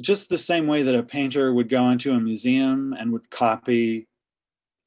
just 0.00 0.28
the 0.28 0.38
same 0.38 0.66
way 0.66 0.84
that 0.84 0.94
a 0.94 1.02
painter 1.02 1.52
would 1.52 1.68
go 1.68 1.90
into 1.90 2.12
a 2.12 2.20
museum 2.20 2.94
and 2.98 3.12
would 3.12 3.28
copy 3.30 4.06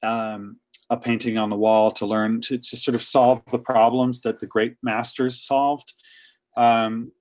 um, 0.02 0.56
a 0.88 0.96
painting 0.96 1.38
on 1.38 1.50
the 1.50 1.56
wall 1.56 1.90
to 1.92 2.06
learn 2.06 2.40
to, 2.40 2.58
to 2.58 2.76
sort 2.76 2.94
of 2.94 3.02
solve 3.02 3.42
the 3.50 3.58
problems 3.58 4.22
that 4.22 4.40
the 4.40 4.46
great 4.46 4.76
masters 4.82 5.46
solved. 5.46 5.92
Um, 6.56 7.12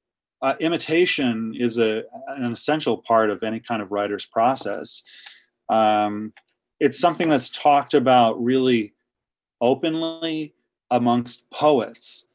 uh, 0.41 0.55
imitation 0.59 1.53
is 1.55 1.77
a, 1.77 2.03
an 2.29 2.51
essential 2.51 2.97
part 2.97 3.29
of 3.29 3.43
any 3.43 3.59
kind 3.59 3.81
of 3.81 3.91
writer's 3.91 4.25
process. 4.25 5.03
Um, 5.69 6.33
it's 6.79 6.99
something 6.99 7.29
that's 7.29 7.49
talked 7.49 7.93
about 7.93 8.43
really 8.43 8.93
openly 9.59 10.55
amongst 10.89 11.49
poets. 11.51 12.25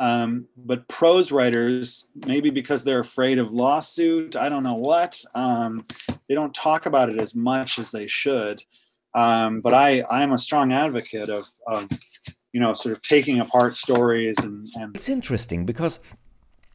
Um, 0.00 0.46
but 0.56 0.88
prose 0.88 1.30
writers, 1.30 2.08
maybe 2.26 2.50
because 2.50 2.82
they're 2.82 3.00
afraid 3.00 3.38
of 3.38 3.52
lawsuit, 3.52 4.34
I 4.34 4.48
don't 4.48 4.64
know 4.64 4.74
what, 4.74 5.22
um, 5.34 5.84
they 6.28 6.34
don't 6.34 6.54
talk 6.54 6.86
about 6.86 7.08
it 7.08 7.20
as 7.20 7.34
much 7.34 7.78
as 7.78 7.90
they 7.90 8.08
should. 8.08 8.62
Um, 9.14 9.60
but 9.60 9.74
I, 9.74 10.02
I'm 10.10 10.32
a 10.32 10.38
strong 10.38 10.72
advocate 10.72 11.28
of, 11.28 11.44
of, 11.66 11.88
you 12.52 12.60
know, 12.60 12.74
sort 12.74 12.94
of 12.96 13.02
taking 13.02 13.40
apart 13.40 13.76
stories 13.76 14.38
and, 14.38 14.66
and. 14.74 14.96
It's 14.96 15.08
interesting 15.08 15.66
because 15.66 16.00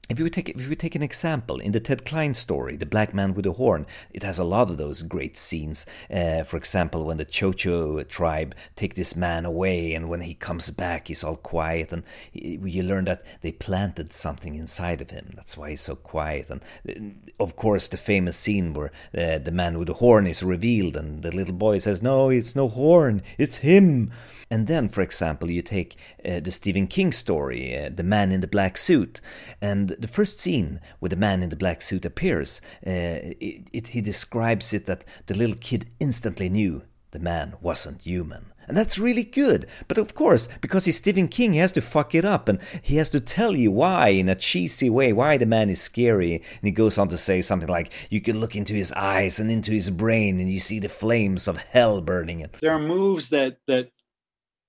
if 0.09 0.19
we 0.19 0.29
take 0.29 0.49
if 0.49 0.69
we 0.69 0.75
take 0.75 0.95
an 0.95 1.03
example 1.03 1.59
in 1.59 1.73
the 1.73 1.79
Ted 1.79 2.05
Klein 2.05 2.33
story, 2.33 2.77
the 2.77 2.85
Black 2.85 3.13
Man 3.13 3.33
with 3.33 3.45
a 3.45 3.51
Horn, 3.51 3.85
it 4.11 4.23
has 4.23 4.39
a 4.39 4.43
lot 4.43 4.69
of 4.69 4.77
those 4.77 5.03
great 5.03 5.37
scenes. 5.37 5.85
Uh, 6.09 6.43
for 6.43 6.55
example, 6.55 7.05
when 7.05 7.17
the 7.17 7.25
Chocho 7.25 8.07
tribe 8.07 8.55
take 8.75 8.95
this 8.95 9.15
man 9.15 9.43
away, 9.43 9.93
and 9.93 10.07
when 10.07 10.21
he 10.21 10.33
comes 10.33 10.69
back, 10.69 11.09
he's 11.09 11.23
all 11.23 11.35
quiet, 11.35 11.91
and 11.91 12.03
he, 12.31 12.57
you 12.63 12.83
learn 12.83 13.05
that 13.05 13.23
they 13.41 13.51
planted 13.51 14.13
something 14.13 14.55
inside 14.55 15.01
of 15.01 15.09
him. 15.09 15.33
That's 15.35 15.57
why 15.57 15.71
he's 15.71 15.81
so 15.81 15.95
quiet. 15.95 16.49
And 16.49 16.61
uh, 16.87 17.43
of 17.43 17.55
course, 17.57 17.89
the 17.89 17.97
famous 17.97 18.37
scene 18.37 18.73
where 18.73 18.91
uh, 19.17 19.39
the 19.39 19.51
man 19.51 19.77
with 19.77 19.87
the 19.87 19.95
horn 19.95 20.25
is 20.25 20.41
revealed, 20.41 20.95
and 20.95 21.21
the 21.21 21.35
little 21.35 21.55
boy 21.55 21.79
says, 21.79 22.01
"No, 22.01 22.29
it's 22.29 22.55
no 22.55 22.69
horn, 22.69 23.23
it's 23.37 23.57
him." 23.57 24.11
And 24.49 24.67
then, 24.67 24.87
for 24.87 25.01
example, 25.01 25.51
you 25.51 25.61
take 25.61 25.97
uh, 26.25 26.39
the 26.39 26.51
Stephen 26.51 26.87
King 26.87 27.11
story, 27.11 27.77
uh, 27.77 27.89
The 27.93 28.03
Man 28.03 28.31
in 28.31 28.39
the 28.39 28.47
Black 28.47 28.77
Suit, 28.77 29.19
and 29.61 29.96
the 29.99 30.07
first 30.07 30.39
scene 30.39 30.79
where 30.99 31.09
the 31.09 31.15
man 31.15 31.43
in 31.43 31.49
the 31.49 31.55
black 31.55 31.81
suit 31.81 32.05
appears, 32.05 32.61
uh, 32.85 33.33
it, 33.39 33.69
it, 33.73 33.87
he 33.89 34.01
describes 34.01 34.73
it 34.73 34.85
that 34.85 35.03
the 35.25 35.37
little 35.37 35.55
kid 35.55 35.87
instantly 35.99 36.49
knew 36.49 36.83
the 37.11 37.19
man 37.19 37.55
wasn't 37.61 38.03
human. 38.03 38.51
And 38.67 38.75
that's 38.75 38.99
really 38.99 39.23
good. 39.23 39.65
But 39.87 39.97
of 39.97 40.13
course, 40.13 40.49
because 40.59 40.85
he's 40.85 40.97
Stephen 40.97 41.29
King, 41.29 41.53
he 41.53 41.59
has 41.59 41.71
to 41.73 41.81
fuck 41.81 42.13
it 42.13 42.25
up 42.25 42.49
and 42.49 42.59
he 42.81 42.97
has 42.97 43.09
to 43.11 43.21
tell 43.21 43.55
you 43.55 43.71
why 43.71 44.09
in 44.09 44.27
a 44.27 44.35
cheesy 44.35 44.89
way, 44.89 45.13
why 45.13 45.37
the 45.37 45.45
man 45.45 45.69
is 45.69 45.81
scary. 45.81 46.35
And 46.35 46.63
he 46.63 46.71
goes 46.71 46.97
on 46.97 47.07
to 47.07 47.17
say 47.17 47.41
something 47.41 47.69
like, 47.69 47.93
you 48.09 48.19
can 48.19 48.41
look 48.41 48.57
into 48.57 48.73
his 48.73 48.91
eyes 48.91 49.39
and 49.39 49.49
into 49.49 49.71
his 49.71 49.89
brain 49.89 50.39
and 50.39 50.51
you 50.51 50.59
see 50.59 50.79
the 50.79 50.89
flames 50.89 51.47
of 51.47 51.57
hell 51.57 52.01
burning. 52.01 52.45
There 52.61 52.73
are 52.73 52.79
moves 52.79 53.29
that, 53.29 53.57
that 53.67 53.89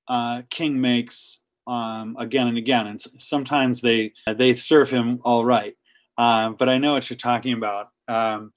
uh, 0.07 0.43
King 0.49 0.81
makes 0.81 1.41
um, 1.69 2.17
again 2.19 2.49
and 2.49 2.59
again, 2.59 2.87
and 2.87 3.01
sometimes 3.19 3.81
they 3.81 4.13
they 4.37 4.57
serve 4.57 4.91
him 4.91 5.21
all 5.25 5.45
right. 5.45 5.77
Um, 6.17 6.57
but 6.59 6.69
I 6.69 6.79
know 6.79 6.95
what 6.95 7.09
you're 7.09 7.17
talking 7.17 7.53
about. 7.53 7.91
Um, 8.09 8.53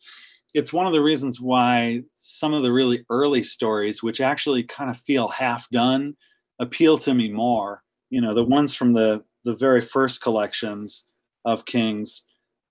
it's 0.53 0.73
one 0.73 0.87
of 0.87 0.93
the 0.93 1.01
reasons 1.01 1.39
why 1.39 2.03
some 2.15 2.53
of 2.53 2.63
the 2.63 2.71
really 2.71 3.05
early 3.09 3.43
stories, 3.43 4.01
which 4.01 4.21
actually 4.21 4.63
kind 4.63 4.89
of 4.89 4.97
feel 5.01 5.27
half 5.27 5.69
done, 5.69 6.15
appeal 6.59 6.97
to 6.99 7.13
me 7.13 7.29
more. 7.29 7.83
You 8.09 8.21
know, 8.21 8.33
the 8.33 8.43
ones 8.43 8.73
from 8.73 8.93
the 8.93 9.23
the 9.43 9.55
very 9.55 9.81
first 9.81 10.21
collections 10.21 11.07
of 11.45 11.65
Kings. 11.65 12.25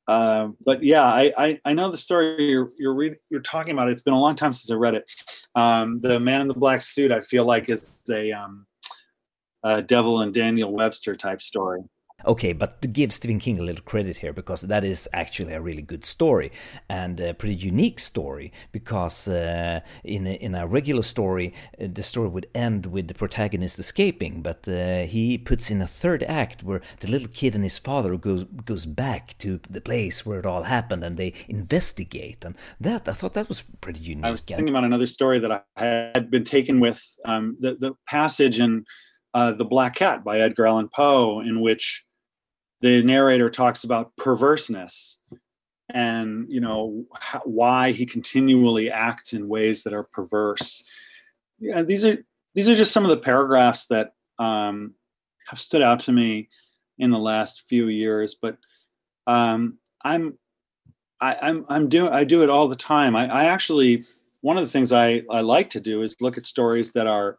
Uh, 0.08 0.48
but 0.64 0.82
yeah, 0.82 1.04
I, 1.04 1.32
I, 1.38 1.60
I 1.64 1.72
know 1.72 1.90
the 1.90 1.98
story 1.98 2.44
you're 2.50 2.70
you're 2.78 2.94
read, 2.94 3.16
you're 3.28 3.40
talking 3.40 3.72
about. 3.72 3.90
It's 3.90 4.02
been 4.02 4.14
a 4.14 4.20
long 4.20 4.36
time 4.36 4.52
since 4.52 4.70
I 4.70 4.74
read 4.74 4.94
it. 4.94 5.04
Um, 5.54 6.00
the 6.00 6.18
Man 6.18 6.40
in 6.40 6.48
the 6.48 6.54
Black 6.54 6.80
Suit, 6.80 7.12
I 7.12 7.20
feel 7.20 7.44
like 7.44 7.68
is 7.68 8.00
a 8.10 8.32
um, 8.32 8.66
uh, 9.62 9.80
Devil 9.80 10.20
and 10.20 10.32
Daniel 10.32 10.72
Webster 10.72 11.14
type 11.14 11.42
story. 11.42 11.82
Okay, 12.26 12.52
but 12.52 12.82
to 12.82 12.88
give 12.88 13.12
Stephen 13.12 13.38
King 13.38 13.58
a 13.58 13.62
little 13.62 13.82
credit 13.82 14.18
here, 14.18 14.32
because 14.32 14.62
that 14.62 14.84
is 14.84 15.08
actually 15.12 15.54
a 15.54 15.60
really 15.60 15.82
good 15.82 16.04
story 16.04 16.52
and 16.88 17.18
a 17.18 17.32
pretty 17.32 17.54
unique 17.54 17.98
story. 17.98 18.52
Because 18.72 19.26
uh, 19.26 19.80
in 20.04 20.26
a, 20.26 20.34
in 20.34 20.54
a 20.54 20.66
regular 20.66 21.02
story, 21.02 21.54
uh, 21.80 21.86
the 21.90 22.02
story 22.02 22.28
would 22.28 22.46
end 22.54 22.86
with 22.86 23.08
the 23.08 23.14
protagonist 23.14 23.78
escaping, 23.78 24.42
but 24.42 24.68
uh, 24.68 25.04
he 25.04 25.38
puts 25.38 25.70
in 25.70 25.80
a 25.80 25.86
third 25.86 26.22
act 26.24 26.62
where 26.62 26.82
the 27.00 27.08
little 27.08 27.28
kid 27.28 27.54
and 27.54 27.64
his 27.64 27.78
father 27.78 28.16
goes 28.16 28.44
goes 28.64 28.84
back 28.86 29.38
to 29.38 29.60
the 29.70 29.80
place 29.80 30.26
where 30.26 30.40
it 30.40 30.46
all 30.46 30.64
happened, 30.64 31.02
and 31.02 31.16
they 31.16 31.32
investigate. 31.48 32.44
And 32.44 32.54
that 32.80 33.08
I 33.08 33.12
thought 33.12 33.34
that 33.34 33.48
was 33.48 33.62
pretty 33.80 34.00
unique. 34.00 34.26
I 34.26 34.30
was 34.30 34.42
thinking 34.42 34.68
about 34.68 34.84
another 34.84 35.06
story 35.06 35.38
that 35.38 35.64
I 35.76 35.84
had 36.14 36.30
been 36.30 36.44
taken 36.44 36.80
with 36.80 37.02
um, 37.24 37.56
the 37.60 37.76
the 37.80 37.94
passage 38.06 38.60
in 38.60 38.84
uh, 39.34 39.52
The 39.52 39.64
Black 39.64 39.94
Cat 39.94 40.24
by 40.24 40.40
Edgar 40.40 40.66
Allan 40.66 40.88
Poe, 40.88 41.40
in 41.40 41.60
which 41.60 42.04
the 42.80 43.02
narrator 43.02 43.50
talks 43.50 43.84
about 43.84 44.14
perverseness 44.16 45.18
and 45.92 46.46
you 46.50 46.60
know 46.60 47.04
how, 47.18 47.40
why 47.44 47.92
he 47.92 48.06
continually 48.06 48.90
acts 48.90 49.32
in 49.32 49.48
ways 49.48 49.82
that 49.82 49.92
are 49.92 50.04
perverse. 50.04 50.84
Yeah, 51.58 51.82
these 51.82 52.04
are 52.04 52.18
these 52.54 52.68
are 52.68 52.74
just 52.74 52.92
some 52.92 53.04
of 53.04 53.10
the 53.10 53.16
paragraphs 53.16 53.86
that 53.86 54.14
um, 54.38 54.94
have 55.46 55.58
stood 55.58 55.82
out 55.82 56.00
to 56.00 56.12
me 56.12 56.48
in 56.98 57.10
the 57.10 57.18
last 57.18 57.64
few 57.68 57.88
years. 57.88 58.34
But 58.34 58.56
um, 59.26 59.78
I'm 60.02 60.38
I, 61.20 61.36
I'm 61.42 61.66
I'm 61.68 61.88
doing 61.88 62.12
I 62.12 62.24
do 62.24 62.42
it 62.42 62.50
all 62.50 62.68
the 62.68 62.76
time. 62.76 63.16
I, 63.16 63.28
I 63.28 63.44
actually 63.46 64.04
one 64.42 64.56
of 64.56 64.64
the 64.64 64.70
things 64.70 64.92
I, 64.92 65.22
I 65.30 65.40
like 65.40 65.68
to 65.70 65.80
do 65.80 66.02
is 66.02 66.16
look 66.20 66.38
at 66.38 66.46
stories 66.46 66.92
that 66.92 67.06
are 67.06 67.38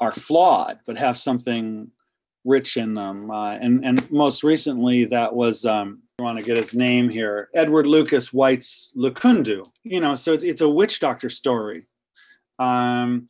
are 0.00 0.12
flawed 0.12 0.78
but 0.86 0.96
have 0.96 1.18
something 1.18 1.90
rich 2.44 2.76
in 2.76 2.94
them. 2.94 3.30
Uh, 3.30 3.54
and 3.54 3.84
and 3.84 4.10
most 4.10 4.42
recently, 4.42 5.04
that 5.06 5.34
was 5.34 5.64
um, 5.64 6.02
I 6.18 6.22
want 6.22 6.38
to 6.38 6.44
get 6.44 6.56
his 6.56 6.74
name 6.74 7.08
here, 7.08 7.48
Edward 7.54 7.86
Lucas 7.86 8.32
White's 8.32 8.92
Lukundu. 8.96 9.66
You 9.84 10.00
know, 10.00 10.14
so 10.14 10.32
it's, 10.32 10.44
it's 10.44 10.60
a 10.60 10.68
witch 10.68 11.00
doctor 11.00 11.30
story, 11.30 11.86
um, 12.58 13.28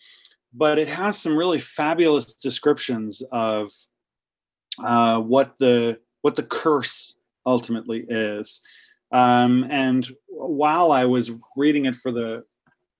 but 0.54 0.78
it 0.78 0.88
has 0.88 1.18
some 1.18 1.36
really 1.36 1.58
fabulous 1.58 2.34
descriptions 2.34 3.22
of 3.32 3.72
uh, 4.82 5.20
what 5.20 5.54
the 5.58 5.98
what 6.22 6.34
the 6.34 6.42
curse 6.42 7.16
ultimately 7.46 8.04
is. 8.08 8.60
Um, 9.10 9.66
and 9.70 10.06
while 10.28 10.92
I 10.92 11.06
was 11.06 11.30
reading 11.56 11.86
it 11.86 11.96
for 11.96 12.12
the, 12.12 12.44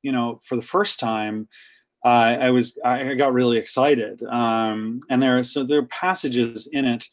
you 0.02 0.12
know, 0.12 0.40
for 0.42 0.56
the 0.56 0.62
first 0.62 0.98
time, 0.98 1.48
I 2.04 2.50
was 2.50 2.78
I 2.84 3.14
got 3.14 3.32
really 3.32 3.58
excited. 3.58 4.22
Um, 4.22 5.00
and 5.10 5.22
there 5.22 5.38
are 5.38 5.42
so 5.42 5.64
there 5.64 5.80
are 5.80 5.86
passages 5.86 6.68
in 6.72 6.84
it 6.84 7.06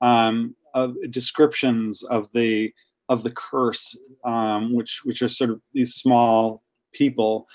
um, 0.00 0.54
of 0.74 0.94
descriptions 1.10 2.02
of 2.04 2.30
the 2.32 2.72
of 3.08 3.22
the 3.22 3.30
curse, 3.30 3.96
um, 4.24 4.74
which 4.74 5.00
which 5.04 5.22
are 5.22 5.28
sort 5.28 5.50
of 5.50 5.60
these 5.72 5.94
small 5.94 6.62
people 6.92 7.46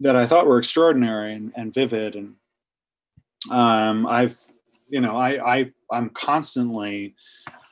that 0.00 0.16
I 0.16 0.26
thought 0.26 0.46
were 0.46 0.58
extraordinary 0.58 1.34
and, 1.34 1.52
and 1.56 1.74
vivid. 1.74 2.16
And 2.16 2.34
um, 3.50 4.06
I've 4.06 4.36
you 4.88 5.00
know 5.00 5.16
I, 5.16 5.56
I 5.56 5.72
I'm 5.90 6.10
constantly 6.10 7.14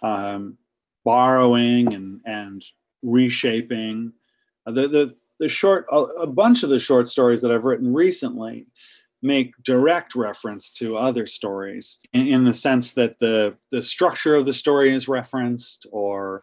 um, 0.03 0.57
borrowing 1.05 1.93
and 1.93 2.21
and 2.25 2.65
reshaping 3.03 4.13
the 4.67 4.89
the 4.89 5.17
the 5.41 5.49
short 5.49 5.87
a, 5.91 5.97
a 5.97 6.27
bunch 6.27 6.63
of 6.63 6.71
the 6.71 6.79
short 6.79 7.09
stories 7.09 7.43
that 7.43 7.51
I've 7.51 7.65
written 7.65 7.93
recently 7.93 8.67
make 9.23 9.55
direct 9.65 10.15
reference 10.15 10.71
to 10.71 10.97
other 10.97 11.27
stories 11.27 11.99
in, 12.13 12.29
in, 12.29 12.45
the 12.45 12.55
sense 12.55 12.93
that 12.93 13.19
the 13.19 13.57
the 13.71 13.83
structure 13.83 14.37
of 14.37 14.47
the 14.47 14.53
story 14.53 14.95
is 14.95 15.09
referenced 15.09 15.87
or 15.91 16.43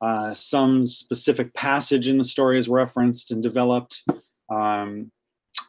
uh, 0.00 0.34
some 0.34 0.84
specific 0.84 1.54
passage 1.54 2.08
in 2.08 2.18
the 2.18 2.24
story 2.24 2.58
is 2.58 2.68
referenced 2.68 3.30
and 3.30 3.42
developed. 3.42 4.02
Um, 4.50 5.12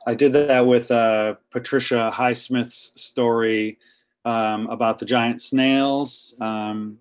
I 0.07 0.15
did 0.15 0.33
that 0.33 0.65
with 0.65 0.89
uh, 0.89 1.35
Patricia 1.51 2.11
Highsmith's 2.11 2.99
story 2.99 3.77
um, 4.25 4.67
about 4.67 4.97
the 4.97 5.05
giant 5.05 5.41
snails, 5.41 6.33
um, 6.41 6.97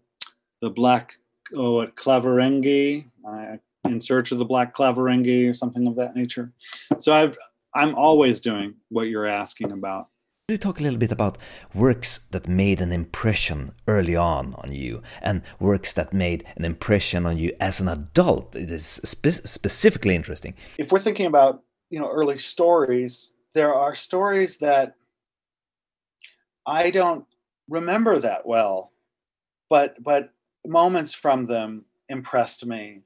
the 0.60 0.70
black 0.70 1.14
oh, 1.56 1.80
at 1.80 1.94
Claveringi. 1.96 3.06
I 3.26 3.58
in 3.92 4.00
search 4.00 4.32
of 4.32 4.38
the 4.38 4.44
black 4.44 4.74
Claveringi 4.74 5.48
or 5.48 5.54
something 5.54 5.86
of 5.86 5.94
that 5.96 6.16
nature. 6.16 6.52
So 6.98 7.12
I've 7.12 7.36
I'm 7.74 7.94
always 7.94 8.40
doing 8.40 8.74
what 8.88 9.04
you're 9.04 9.26
asking 9.26 9.72
about. 9.72 10.08
Could 10.48 10.54
you 10.54 10.58
talk 10.58 10.80
a 10.80 10.82
little 10.82 10.98
bit 10.98 11.12
about 11.12 11.38
works 11.72 12.18
that 12.32 12.48
made 12.48 12.80
an 12.80 12.92
impression 12.92 13.72
early 13.86 14.16
on 14.16 14.54
on 14.54 14.72
you 14.72 15.02
and 15.22 15.42
works 15.60 15.92
that 15.94 16.12
made 16.12 16.44
an 16.56 16.64
impression 16.64 17.24
on 17.26 17.38
you 17.38 17.52
as 17.60 17.80
an 17.80 17.88
adult? 17.88 18.56
It 18.56 18.70
is 18.70 18.84
spe- 18.84 19.46
specifically 19.46 20.16
interesting. 20.16 20.54
If 20.78 20.90
we're 20.90 20.98
thinking 20.98 21.26
about 21.26 21.62
you 21.90 22.00
know 22.00 22.08
early 22.08 22.38
stories, 22.38 23.32
there 23.54 23.74
are 23.74 23.94
stories 23.94 24.56
that 24.58 24.96
I 26.66 26.90
don't 26.90 27.24
remember 27.68 28.18
that 28.18 28.44
well, 28.44 28.92
but 29.70 30.02
but 30.02 30.32
moments 30.66 31.14
from 31.14 31.46
them 31.46 31.84
impressed 32.08 32.66
me 32.66 33.02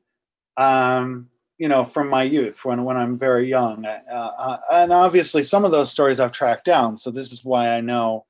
um, 0.57 1.29
you 1.59 1.69
know, 1.69 1.85
from 1.85 2.09
my 2.09 2.23
youth 2.23 2.65
when 2.65 2.85
when 2.85 2.97
I'm 2.97 3.19
very 3.19 3.49
young. 3.49 3.87
Uh, 3.87 4.15
uh, 4.15 4.59
and 4.73 4.93
obviously, 4.93 5.43
some 5.43 5.65
of 5.65 5.71
those 5.71 5.91
stories 5.91 6.21
I've 6.21 6.33
tracked 6.33 6.65
down. 6.65 6.97
So 6.97 7.11
this 7.11 7.33
is 7.33 7.45
why 7.45 7.71
I 7.71 7.81
know 7.81 8.27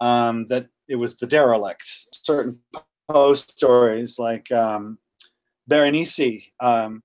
um, 0.00 0.46
that 0.46 0.66
it 0.88 0.96
was 0.96 1.16
the 1.16 1.26
derelict. 1.26 1.84
Certain 2.12 2.58
Poe's 3.08 3.40
stories 3.40 4.18
like 4.18 4.50
um, 4.52 4.98
Berenice 5.68 6.42
um, 6.60 7.02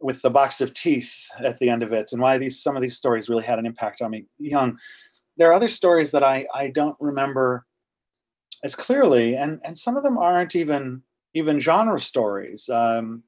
with 0.00 0.20
the 0.22 0.30
box 0.30 0.60
of 0.60 0.74
teeth 0.74 1.14
at 1.38 1.58
the 1.58 1.68
end 1.68 1.82
of 1.82 1.92
it, 1.92 2.10
and 2.12 2.20
why 2.20 2.38
these 2.38 2.62
some 2.62 2.76
of 2.76 2.82
these 2.82 2.96
stories 2.96 3.28
really 3.28 3.44
had 3.44 3.58
an 3.58 3.66
impact 3.66 4.02
on 4.02 4.10
me 4.10 4.26
young. 4.38 4.78
There 5.36 5.48
are 5.48 5.54
other 5.54 5.68
stories 5.68 6.10
that 6.10 6.24
I 6.24 6.46
I 6.52 6.68
don't 6.68 6.96
remember 7.00 7.66
as 8.64 8.74
clearly, 8.74 9.36
and 9.36 9.60
and 9.64 9.78
some 9.78 9.96
of 9.96 10.02
them 10.02 10.18
aren't 10.18 10.56
even 10.56 11.02
even 11.34 11.60
genre 11.60 12.00
stories. 12.00 12.68
Um, 12.68 13.22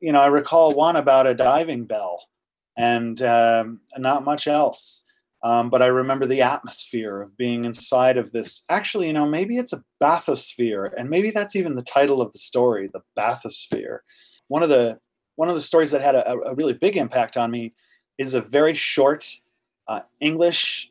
you 0.00 0.12
know, 0.12 0.20
I 0.20 0.26
recall 0.26 0.74
one 0.74 0.96
about 0.96 1.26
a 1.26 1.34
diving 1.34 1.84
bell 1.84 2.22
and 2.76 3.20
um, 3.22 3.80
not 3.96 4.24
much 4.24 4.46
else. 4.46 5.02
Um, 5.42 5.70
but 5.70 5.82
I 5.82 5.86
remember 5.86 6.26
the 6.26 6.42
atmosphere 6.42 7.22
of 7.22 7.36
being 7.36 7.66
inside 7.66 8.16
of 8.16 8.32
this. 8.32 8.64
Actually, 8.68 9.06
you 9.06 9.12
know, 9.12 9.26
maybe 9.26 9.58
it's 9.58 9.72
a 9.72 9.84
bathysphere, 10.02 10.90
and 10.96 11.08
maybe 11.10 11.30
that's 11.30 11.54
even 11.54 11.76
the 11.76 11.82
title 11.82 12.20
of 12.20 12.32
the 12.32 12.38
story, 12.38 12.88
the 12.92 13.02
bathysphere. 13.16 13.98
One 14.48 14.62
of 14.62 14.70
the 14.70 14.98
one 15.36 15.48
of 15.48 15.54
the 15.54 15.60
stories 15.60 15.90
that 15.90 16.00
had 16.00 16.14
a, 16.14 16.32
a 16.32 16.54
really 16.54 16.72
big 16.72 16.96
impact 16.96 17.36
on 17.36 17.50
me 17.50 17.74
is 18.18 18.34
a 18.34 18.40
very 18.40 18.74
short 18.74 19.30
uh, 19.86 20.00
English 20.20 20.90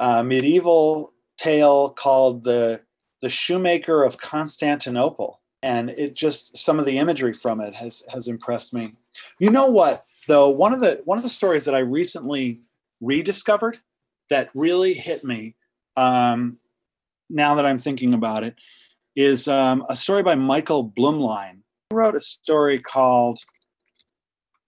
uh, 0.00 0.22
medieval 0.22 1.12
tale 1.36 1.90
called 1.90 2.42
the 2.42 2.80
the 3.20 3.28
Shoemaker 3.28 4.02
of 4.02 4.18
Constantinople, 4.18 5.40
and 5.64 5.88
it 5.88 6.12
just 6.12 6.58
some 6.58 6.78
of 6.78 6.84
the 6.84 6.98
imagery 6.98 7.32
from 7.32 7.60
it 7.62 7.74
has 7.74 8.02
has 8.12 8.28
impressed 8.28 8.74
me. 8.74 8.94
You 9.38 9.50
know 9.50 9.66
what? 9.66 10.04
Though 10.28 10.50
one 10.50 10.74
of 10.74 10.80
the 10.80 11.00
one 11.06 11.16
of 11.16 11.24
the 11.24 11.30
stories 11.30 11.64
that 11.64 11.74
I 11.74 11.78
recently 11.78 12.60
rediscovered 13.00 13.78
that 14.28 14.50
really 14.54 14.92
hit 14.92 15.24
me 15.24 15.54
um, 15.96 16.58
now 17.30 17.54
that 17.54 17.64
I'm 17.64 17.78
thinking 17.78 18.12
about 18.12 18.44
it 18.44 18.54
is 19.16 19.48
um, 19.48 19.86
a 19.88 19.96
story 19.96 20.22
by 20.22 20.34
Michael 20.34 20.92
Blumlein. 20.96 21.60
He 21.90 21.96
wrote 21.96 22.14
a 22.14 22.20
story 22.20 22.78
called 22.78 23.40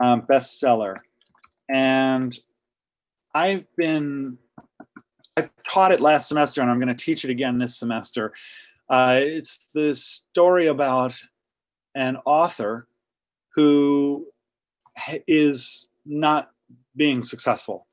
um, 0.00 0.22
Bestseller. 0.22 0.96
And 1.68 2.38
I've 3.34 3.64
been, 3.76 4.38
I 5.36 5.50
taught 5.68 5.92
it 5.92 6.00
last 6.00 6.28
semester 6.28 6.62
and 6.62 6.70
I'm 6.70 6.78
going 6.78 6.94
to 6.94 7.04
teach 7.04 7.24
it 7.24 7.30
again 7.30 7.58
this 7.58 7.76
semester. 7.76 8.32
Uh, 8.88 9.20
it's 9.22 9.68
the 9.74 9.94
story 9.94 10.68
about 10.68 11.18
an 11.94 12.16
author 12.24 12.86
who 13.54 14.26
is 15.26 15.88
not 16.04 16.50
being 16.94 17.22
successful 17.22 17.86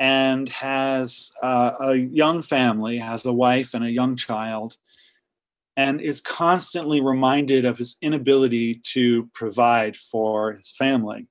and 0.00 0.48
has 0.48 1.30
uh, 1.42 1.70
a 1.80 1.94
young 1.94 2.42
family, 2.42 2.98
has 2.98 3.24
a 3.24 3.32
wife 3.32 3.74
and 3.74 3.84
a 3.84 3.90
young 3.90 4.16
child, 4.16 4.76
and 5.76 6.00
is 6.00 6.20
constantly 6.20 7.00
reminded 7.00 7.64
of 7.64 7.78
his 7.78 7.96
inability 8.02 8.80
to 8.92 9.28
provide 9.32 9.96
for 9.96 10.54
his 10.54 10.70
family, 10.76 11.28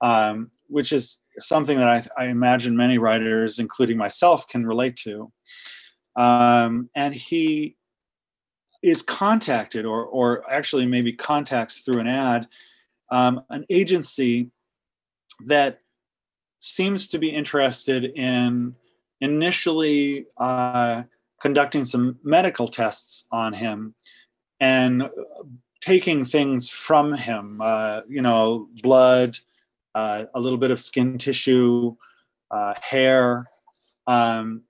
um, 0.00 0.50
which 0.68 0.92
is 0.92 1.18
something 1.40 1.78
that 1.78 1.88
I, 1.88 2.24
I, 2.24 2.26
imagine 2.26 2.76
many 2.76 2.98
writers, 2.98 3.58
including 3.58 3.96
myself, 3.96 4.46
can 4.48 4.64
relate 4.64 4.96
to. 5.04 5.30
Um, 6.16 6.88
and 6.94 7.14
he 7.14 7.76
is 8.82 9.02
contacted, 9.02 9.84
or, 9.84 10.04
or 10.04 10.50
actually 10.50 10.86
maybe 10.86 11.12
contacts 11.12 11.78
through 11.78 12.00
an 12.00 12.06
ad, 12.06 12.48
um, 13.10 13.42
an 13.50 13.64
agency 13.70 14.50
that 15.46 15.80
seems 16.60 17.08
to 17.08 17.18
be 17.18 17.28
interested 17.28 18.04
in 18.04 18.74
initially 19.20 20.26
uh, 20.36 21.02
conducting 21.40 21.84
some 21.84 22.18
medical 22.22 22.68
tests 22.68 23.26
on 23.30 23.52
him 23.52 23.94
and 24.60 25.08
taking 25.80 26.24
things 26.24 26.70
from 26.70 27.12
him, 27.12 27.60
uh, 27.62 28.00
you 28.08 28.22
know, 28.22 28.68
blood, 28.82 29.38
uh, 29.94 30.24
a 30.34 30.40
little 30.40 30.58
bit 30.58 30.70
of 30.70 30.80
skin 30.80 31.18
tissue, 31.18 31.94
uh, 32.50 32.74
hair, 32.80 33.50
um, 34.06 34.62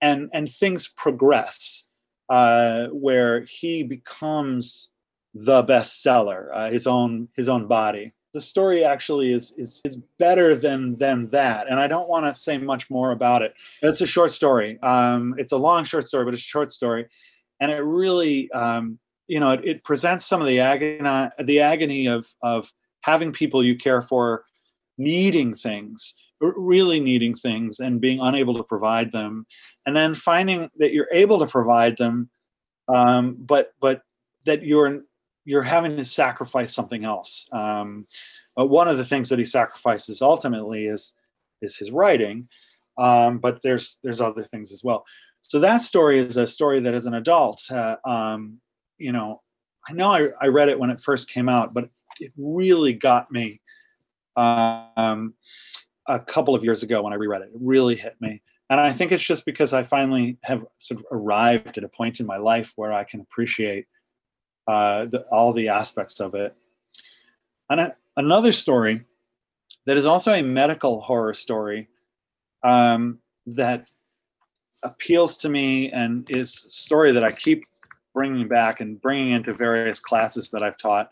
and 0.00 0.30
and 0.32 0.50
things 0.50 0.88
progress 0.88 1.84
uh, 2.30 2.86
where 2.92 3.40
he 3.40 3.82
becomes 3.82 4.90
the 5.34 5.64
bestseller, 5.64 6.48
uh, 6.54 6.70
his 6.70 6.86
own 6.86 7.28
his 7.36 7.48
own 7.48 7.66
body. 7.66 8.12
The 8.32 8.40
story 8.40 8.84
actually 8.84 9.32
is 9.32 9.52
is 9.58 9.80
is 9.84 9.96
better 10.18 10.54
than 10.54 10.94
than 10.94 11.28
that 11.30 11.66
and 11.68 11.80
i 11.80 11.88
don't 11.88 12.08
want 12.08 12.26
to 12.26 12.40
say 12.40 12.56
much 12.56 12.88
more 12.88 13.10
about 13.10 13.42
it. 13.42 13.54
It's 13.82 14.00
a 14.00 14.06
short 14.06 14.30
story. 14.30 14.78
Um, 14.82 15.34
it's 15.36 15.52
a 15.52 15.56
long 15.56 15.84
short 15.84 16.06
story 16.06 16.24
but 16.24 16.34
it's 16.34 16.42
a 16.42 16.46
short 16.46 16.72
story. 16.72 17.06
And 17.60 17.70
it 17.70 17.80
really 17.80 18.50
um, 18.52 18.98
you 19.26 19.40
know 19.40 19.50
it, 19.52 19.64
it, 19.64 19.84
presents 19.84 20.24
some 20.24 20.40
of 20.40 20.46
the 20.46 20.60
agony 20.60 21.30
the 21.42 21.60
agony 21.60 22.06
of 22.06 22.26
of 22.42 22.72
having 23.00 23.32
people 23.32 23.64
you 23.64 23.76
care 23.76 24.02
for 24.02 24.44
needing 24.98 25.54
things 25.54 26.14
really 26.40 27.00
needing 27.00 27.34
things 27.34 27.80
and 27.80 28.00
being 28.00 28.18
unable 28.20 28.54
to 28.56 28.64
provide 28.64 29.12
them 29.12 29.46
and 29.86 29.94
then 29.94 30.14
finding 30.14 30.70
that 30.78 30.92
you're 30.92 31.08
able 31.12 31.38
to 31.38 31.46
provide 31.46 31.96
them 31.98 32.30
um, 32.92 33.36
but 33.38 33.72
but 33.80 34.02
that 34.44 34.62
you're 34.64 35.02
you're 35.44 35.62
having 35.62 35.96
to 35.96 36.04
sacrifice 36.04 36.74
something 36.74 37.04
else. 37.04 37.48
Um, 37.52 38.06
one 38.54 38.88
of 38.88 38.98
the 38.98 39.04
things 39.04 39.28
that 39.28 39.38
he 39.38 39.44
sacrifices 39.44 40.22
ultimately 40.22 40.86
is 40.86 41.14
is 41.62 41.76
his 41.76 41.90
writing, 41.90 42.48
um, 42.98 43.38
but 43.38 43.60
there's 43.62 43.98
there's 44.02 44.20
other 44.20 44.42
things 44.42 44.72
as 44.72 44.82
well. 44.84 45.04
So 45.42 45.60
that 45.60 45.78
story 45.78 46.20
is 46.20 46.36
a 46.36 46.46
story 46.46 46.80
that 46.80 46.94
as 46.94 47.06
an 47.06 47.14
adult, 47.14 47.62
uh, 47.70 47.96
um, 48.04 48.60
you 48.98 49.12
know, 49.12 49.40
I 49.88 49.92
know 49.92 50.12
I, 50.12 50.28
I 50.40 50.48
read 50.48 50.68
it 50.68 50.78
when 50.78 50.90
it 50.90 51.00
first 51.00 51.30
came 51.30 51.48
out, 51.48 51.72
but 51.72 51.88
it 52.18 52.32
really 52.36 52.92
got 52.92 53.30
me 53.32 53.60
um, 54.36 55.34
a 56.14 56.18
couple 56.18 56.54
of 56.54 56.64
years 56.64 56.82
ago 56.82 57.02
when 57.02 57.12
I 57.12 57.16
reread 57.16 57.42
it. 57.42 57.50
It 57.54 57.60
really 57.60 57.96
hit 57.96 58.16
me. 58.20 58.42
And 58.68 58.78
I 58.78 58.92
think 58.92 59.10
it's 59.12 59.22
just 59.22 59.44
because 59.44 59.72
I 59.72 59.82
finally 59.82 60.38
have 60.42 60.64
sort 60.78 61.00
of 61.00 61.06
arrived 61.10 61.76
at 61.76 61.84
a 61.84 61.88
point 61.88 62.20
in 62.20 62.26
my 62.26 62.36
life 62.36 62.72
where 62.76 62.92
I 62.92 63.04
can 63.04 63.20
appreciate 63.20 63.86
uh, 64.68 65.06
the, 65.06 65.22
all 65.32 65.52
the 65.52 65.68
aspects 65.68 66.20
of 66.20 66.34
it. 66.34 66.54
And 67.68 67.80
a, 67.80 67.96
another 68.16 68.52
story 68.52 69.04
that 69.86 69.96
is 69.96 70.06
also 70.06 70.32
a 70.32 70.42
medical 70.42 71.00
horror 71.00 71.34
story 71.34 71.88
um, 72.62 73.18
that 73.46 73.88
appeals 74.82 75.36
to 75.38 75.48
me 75.48 75.90
and 75.90 76.28
is 76.30 76.64
a 76.64 76.70
story 76.70 77.12
that 77.12 77.24
I 77.24 77.32
keep 77.32 77.64
bringing 78.14 78.48
back 78.48 78.80
and 78.80 79.00
bringing 79.00 79.32
into 79.32 79.54
various 79.54 80.00
classes 80.00 80.50
that 80.50 80.62
I've 80.62 80.78
taught. 80.78 81.10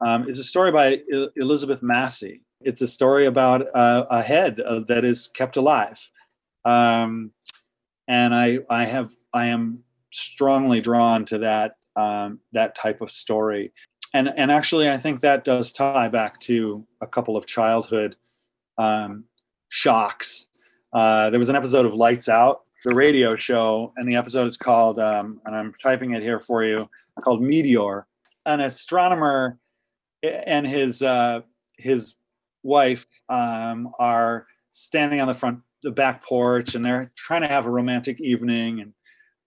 Um, 0.00 0.28
is 0.28 0.38
a 0.38 0.44
story 0.44 0.70
by 0.70 1.02
Elizabeth 1.36 1.82
Massie. 1.82 2.42
It's 2.60 2.80
a 2.80 2.88
story 2.88 3.26
about 3.26 3.68
a 3.74 4.22
head 4.22 4.60
uh, 4.60 4.80
that 4.88 5.04
is 5.04 5.28
kept 5.28 5.56
alive, 5.56 6.10
um, 6.64 7.30
and 8.08 8.34
I 8.34 8.58
I 8.68 8.84
have 8.84 9.14
I 9.32 9.46
am 9.46 9.84
strongly 10.10 10.80
drawn 10.80 11.24
to 11.26 11.38
that 11.38 11.76
um, 11.96 12.40
that 12.52 12.74
type 12.74 13.00
of 13.00 13.10
story. 13.10 13.72
And 14.14 14.28
and 14.36 14.50
actually, 14.50 14.90
I 14.90 14.98
think 14.98 15.20
that 15.20 15.44
does 15.44 15.72
tie 15.72 16.08
back 16.08 16.40
to 16.40 16.86
a 17.00 17.06
couple 17.06 17.36
of 17.36 17.46
childhood 17.46 18.16
um, 18.78 19.24
shocks. 19.68 20.48
Uh, 20.92 21.30
there 21.30 21.38
was 21.38 21.50
an 21.50 21.56
episode 21.56 21.84
of 21.84 21.94
Lights 21.94 22.28
Out, 22.28 22.62
the 22.84 22.94
radio 22.94 23.36
show, 23.36 23.92
and 23.96 24.08
the 24.08 24.16
episode 24.16 24.48
is 24.48 24.56
called, 24.56 24.98
um, 24.98 25.40
and 25.44 25.54
I'm 25.54 25.74
typing 25.82 26.12
it 26.12 26.22
here 26.22 26.40
for 26.40 26.64
you, 26.64 26.88
called 27.22 27.42
Meteor. 27.42 28.06
An 28.46 28.60
astronomer 28.60 29.58
and 30.22 30.66
his 30.66 31.02
uh, 31.02 31.42
his 31.76 32.14
wife 32.68 33.06
um, 33.28 33.92
are 33.98 34.46
standing 34.72 35.20
on 35.20 35.28
the 35.28 35.34
front 35.34 35.60
the 35.82 35.90
back 35.90 36.24
porch 36.24 36.74
and 36.74 36.84
they're 36.84 37.12
trying 37.14 37.42
to 37.42 37.48
have 37.48 37.66
a 37.66 37.70
romantic 37.70 38.20
evening. 38.20 38.80
And 38.80 38.92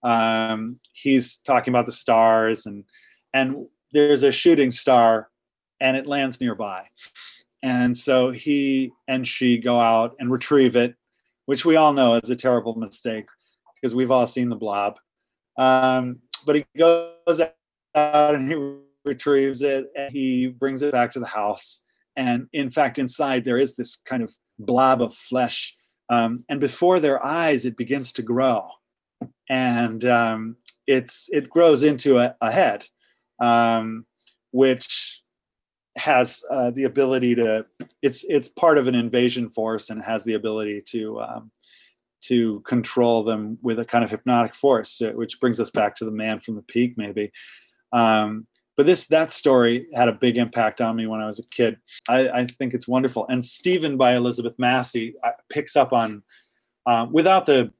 um, 0.02 0.80
he's 0.92 1.38
talking 1.38 1.72
about 1.72 1.86
the 1.86 1.92
stars 1.92 2.66
and 2.66 2.84
and 3.34 3.66
there's 3.92 4.22
a 4.22 4.32
shooting 4.32 4.70
star 4.70 5.28
and 5.80 5.96
it 5.96 6.06
lands 6.06 6.40
nearby. 6.40 6.84
And 7.62 7.96
so 7.96 8.30
he 8.30 8.90
and 9.08 9.26
she 9.26 9.58
go 9.58 9.78
out 9.78 10.16
and 10.18 10.30
retrieve 10.30 10.76
it 10.76 10.96
which 11.46 11.64
we 11.64 11.76
all 11.76 11.92
know 11.92 12.14
is 12.14 12.30
a 12.30 12.36
terrible 12.36 12.74
mistake 12.76 13.26
because 13.74 13.94
we've 13.94 14.10
all 14.10 14.26
seen 14.26 14.48
the 14.48 14.56
blob. 14.56 14.98
Um, 15.58 16.18
but 16.46 16.56
he 16.56 16.64
goes 16.76 17.40
out 17.94 18.34
and 18.34 18.50
he 18.50 18.76
retrieves 19.04 19.62
it 19.62 19.86
and 19.96 20.12
he 20.12 20.48
brings 20.48 20.82
it 20.82 20.92
back 20.92 21.10
to 21.12 21.20
the 21.20 21.26
house 21.26 21.82
and 22.16 22.46
in 22.52 22.70
fact 22.70 22.98
inside 22.98 23.44
there 23.44 23.58
is 23.58 23.76
this 23.76 23.96
kind 23.96 24.22
of 24.22 24.32
blob 24.58 25.02
of 25.02 25.14
flesh 25.14 25.74
um, 26.08 26.38
and 26.48 26.60
before 26.60 27.00
their 27.00 27.24
eyes 27.24 27.64
it 27.64 27.76
begins 27.76 28.12
to 28.12 28.22
grow 28.22 28.68
and 29.48 30.04
um, 30.04 30.56
it's 30.86 31.28
it 31.32 31.50
grows 31.50 31.82
into 31.82 32.18
a, 32.18 32.34
a 32.40 32.50
head, 32.50 32.86
um, 33.40 34.06
which 34.50 35.22
has 35.96 36.42
uh, 36.50 36.70
the 36.70 36.84
ability 36.84 37.34
to 37.34 37.66
it's 38.00 38.24
it's 38.24 38.48
part 38.48 38.78
of 38.78 38.86
an 38.86 38.94
invasion 38.94 39.50
force 39.50 39.90
and 39.90 40.02
has 40.02 40.24
the 40.24 40.34
ability 40.34 40.82
to 40.86 41.20
um, 41.20 41.50
to 42.22 42.60
control 42.60 43.24
them 43.24 43.58
with 43.62 43.78
a 43.78 43.84
kind 43.84 44.04
of 44.04 44.10
hypnotic 44.10 44.54
force, 44.54 45.02
uh, 45.02 45.10
which 45.10 45.40
brings 45.40 45.60
us 45.60 45.70
back 45.70 45.94
to 45.96 46.04
the 46.04 46.10
man 46.10 46.40
from 46.40 46.54
the 46.54 46.62
peak, 46.62 46.94
maybe. 46.96 47.32
Um, 47.92 48.46
but 48.76 48.86
this 48.86 49.06
that 49.06 49.30
story 49.30 49.86
had 49.94 50.08
a 50.08 50.12
big 50.12 50.36
impact 50.36 50.80
on 50.80 50.96
me 50.96 51.06
when 51.06 51.20
I 51.20 51.26
was 51.26 51.38
a 51.38 51.46
kid. 51.48 51.78
I, 52.08 52.28
I 52.28 52.46
think 52.46 52.74
it's 52.74 52.88
wonderful. 52.88 53.26
And 53.28 53.44
Stephen 53.44 53.96
by 53.96 54.14
Elizabeth 54.14 54.58
Massie 54.58 55.14
uh, 55.22 55.32
picks 55.50 55.76
up 55.76 55.92
on 55.92 56.22
uh, 56.86 57.06
without 57.10 57.46
the 57.46 57.70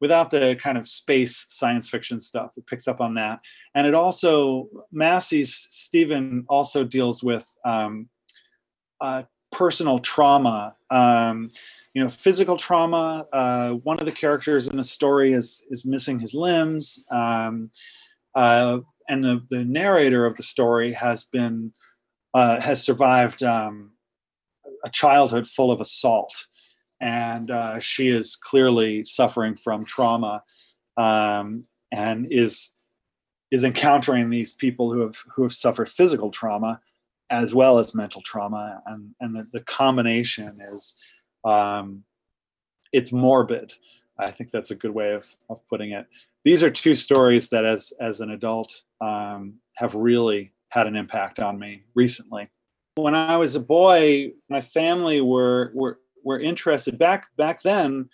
without 0.00 0.30
the 0.30 0.56
kind 0.60 0.76
of 0.76 0.86
space 0.86 1.46
science 1.48 1.88
fiction 1.88 2.20
stuff. 2.20 2.50
It 2.56 2.66
picks 2.66 2.88
up 2.88 3.00
on 3.00 3.14
that, 3.14 3.40
and 3.74 3.86
it 3.86 3.94
also 3.94 4.68
Massie's 4.92 5.68
Stephen 5.70 6.44
also 6.48 6.84
deals 6.84 7.22
with 7.22 7.46
um, 7.64 8.08
uh, 9.00 9.22
personal 9.52 9.98
trauma. 10.00 10.74
Um, 10.90 11.50
you 11.94 12.02
know, 12.02 12.10
physical 12.10 12.58
trauma. 12.58 13.26
Uh, 13.32 13.70
one 13.70 13.98
of 13.98 14.04
the 14.04 14.12
characters 14.12 14.68
in 14.68 14.76
the 14.76 14.82
story 14.82 15.32
is 15.32 15.62
is 15.70 15.84
missing 15.84 16.18
his 16.18 16.34
limbs, 16.34 17.04
um, 17.10 17.70
uh, 18.34 18.80
and 19.08 19.22
the 19.24 19.42
the 19.50 19.64
narrator 19.64 20.26
of 20.26 20.36
the 20.36 20.42
story 20.42 20.92
has 20.92 21.24
been 21.24 21.72
uh, 22.34 22.60
has 22.60 22.82
survived 22.82 23.42
um, 23.42 23.92
a 24.84 24.90
childhood 24.90 25.46
full 25.46 25.70
of 25.70 25.80
assault, 25.80 26.34
and 27.00 27.50
uh, 27.50 27.78
she 27.80 28.08
is 28.08 28.36
clearly 28.36 29.04
suffering 29.04 29.56
from 29.56 29.84
trauma, 29.84 30.42
um, 30.96 31.62
and 31.92 32.28
is 32.30 32.72
is 33.50 33.64
encountering 33.64 34.28
these 34.28 34.52
people 34.52 34.92
who 34.92 35.00
have 35.00 35.16
who 35.34 35.42
have 35.42 35.52
suffered 35.52 35.88
physical 35.88 36.30
trauma 36.30 36.80
as 37.30 37.52
well 37.54 37.78
as 37.78 37.94
mental 37.94 38.22
trauma. 38.22 38.82
And 38.86 39.14
and 39.20 39.34
the, 39.34 39.46
the 39.52 39.60
combination 39.60 40.60
is 40.72 40.96
um, 41.44 42.04
it's 42.92 43.12
morbid. 43.12 43.72
I 44.18 44.30
think 44.30 44.50
that's 44.50 44.70
a 44.70 44.76
good 44.76 44.92
way 44.92 45.12
of, 45.12 45.26
of 45.50 45.60
putting 45.68 45.92
it 45.92 46.06
these 46.46 46.62
are 46.62 46.70
two 46.70 46.94
stories 46.94 47.48
that 47.50 47.64
as 47.64 47.92
as 48.00 48.20
an 48.20 48.30
adult 48.30 48.72
um, 49.00 49.54
have 49.74 49.94
really 49.94 50.52
had 50.68 50.86
an 50.86 50.94
impact 50.94 51.40
on 51.40 51.58
me 51.58 51.82
recently. 51.94 52.48
When 52.94 53.14
i 53.14 53.36
was 53.36 53.56
a 53.56 53.60
boy 53.60 54.30
my 54.48 54.60
family 54.60 55.20
were 55.20 55.72
were 55.74 55.98
were 56.24 56.40
interested 56.40 56.98
back 56.98 57.26
back 57.36 57.62
then 57.62 58.08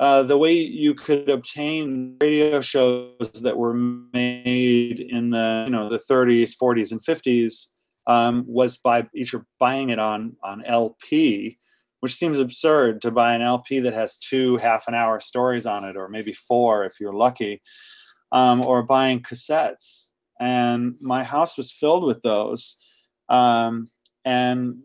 uh, 0.00 0.22
the 0.22 0.38
way 0.38 0.52
you 0.52 0.94
could 0.94 1.28
obtain 1.28 2.16
radio 2.20 2.60
shows 2.60 3.30
that 3.42 3.56
were 3.56 3.74
made 3.74 5.00
in 5.00 5.30
the 5.30 5.64
you 5.66 5.72
know 5.72 5.88
the 5.88 5.98
30s 6.10 6.52
40s 6.60 6.92
and 6.92 7.02
50s 7.02 7.66
um, 8.06 8.44
was 8.46 8.76
by 8.78 9.06
either 9.14 9.46
buying 9.58 9.90
it 9.90 9.98
on 9.98 10.36
on 10.42 10.64
LP, 10.64 11.58
which 12.04 12.16
seems 12.16 12.38
absurd 12.38 13.00
to 13.00 13.10
buy 13.10 13.34
an 13.34 13.40
LP 13.40 13.80
that 13.80 13.94
has 13.94 14.18
two 14.18 14.58
half 14.58 14.88
an 14.88 14.94
hour 14.94 15.18
stories 15.20 15.64
on 15.64 15.84
it, 15.84 15.96
or 15.96 16.06
maybe 16.06 16.34
four 16.34 16.84
if 16.84 17.00
you're 17.00 17.14
lucky, 17.14 17.62
um, 18.30 18.62
or 18.62 18.82
buying 18.82 19.22
cassettes. 19.22 20.10
And 20.38 20.96
my 21.00 21.24
house 21.24 21.56
was 21.56 21.72
filled 21.72 22.04
with 22.04 22.20
those, 22.20 22.76
um, 23.30 23.88
and 24.22 24.82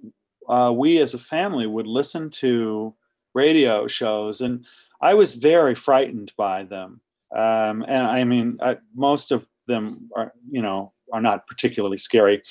uh, 0.48 0.72
we 0.74 1.00
as 1.00 1.14
a 1.14 1.20
family 1.20 1.68
would 1.68 1.88
listen 1.88 2.30
to 2.30 2.96
radio 3.34 3.86
shows, 3.86 4.40
and 4.40 4.66
I 5.02 5.14
was 5.14 5.34
very 5.34 5.76
frightened 5.76 6.32
by 6.38 6.64
them. 6.64 7.02
Um, 7.36 7.84
and 7.86 8.08
I 8.08 8.24
mean, 8.24 8.60
I, 8.62 8.78
most 8.96 9.34
of 9.34 9.46
them 9.68 10.10
are, 10.16 10.32
you 10.50 10.62
know, 10.62 10.94
are 11.12 11.22
not 11.22 11.48
particularly 11.48 11.98
scary. 11.98 12.44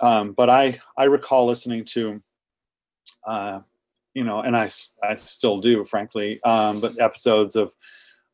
Um, 0.00 0.32
but 0.32 0.48
I 0.48 0.80
I 0.96 1.04
recall 1.04 1.44
listening 1.44 1.84
to, 1.96 2.22
uh, 3.26 3.60
you 4.16 4.24
know, 4.24 4.40
and 4.40 4.56
I 4.56 4.68
I 5.02 5.14
still 5.14 5.60
do, 5.60 5.84
frankly, 5.84 6.42
um, 6.42 6.80
but 6.80 6.98
episodes 6.98 7.54
of, 7.56 7.74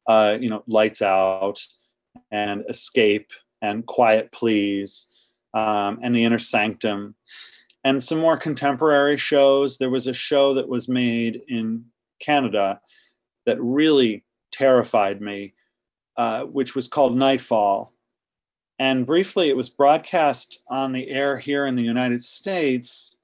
uh, 0.06 0.38
you 0.40 0.48
know, 0.48 0.62
Lights 0.66 1.02
Out, 1.02 1.66
and 2.30 2.64
Escape, 2.68 3.30
and 3.60 3.84
Quiet 3.86 4.30
Please, 4.32 5.06
um, 5.54 5.98
and 6.02 6.14
The 6.14 6.24
Inner 6.24 6.38
Sanctum, 6.38 7.14
and 7.84 8.02
some 8.02 8.18
more 8.18 8.36
contemporary 8.36 9.16
shows. 9.16 9.76
There 9.76 9.90
was 9.90 10.06
a 10.06 10.14
show 10.14 10.54
that 10.54 10.68
was 10.68 10.88
made 10.88 11.42
in 11.48 11.84
Canada 12.20 12.80
that 13.46 13.60
really 13.60 14.24
terrified 14.52 15.20
me, 15.20 15.54
uh, 16.16 16.44
which 16.44 16.74
was 16.74 16.86
called 16.86 17.16
Nightfall 17.16 17.92
and 18.82 19.06
briefly, 19.06 19.48
it 19.48 19.56
was 19.56 19.68
broadcast 19.68 20.60
on 20.68 20.90
the 20.90 21.08
air 21.08 21.38
here 21.38 21.66
in 21.66 21.76
the 21.76 21.84
United 21.84 22.20
States 22.20 23.16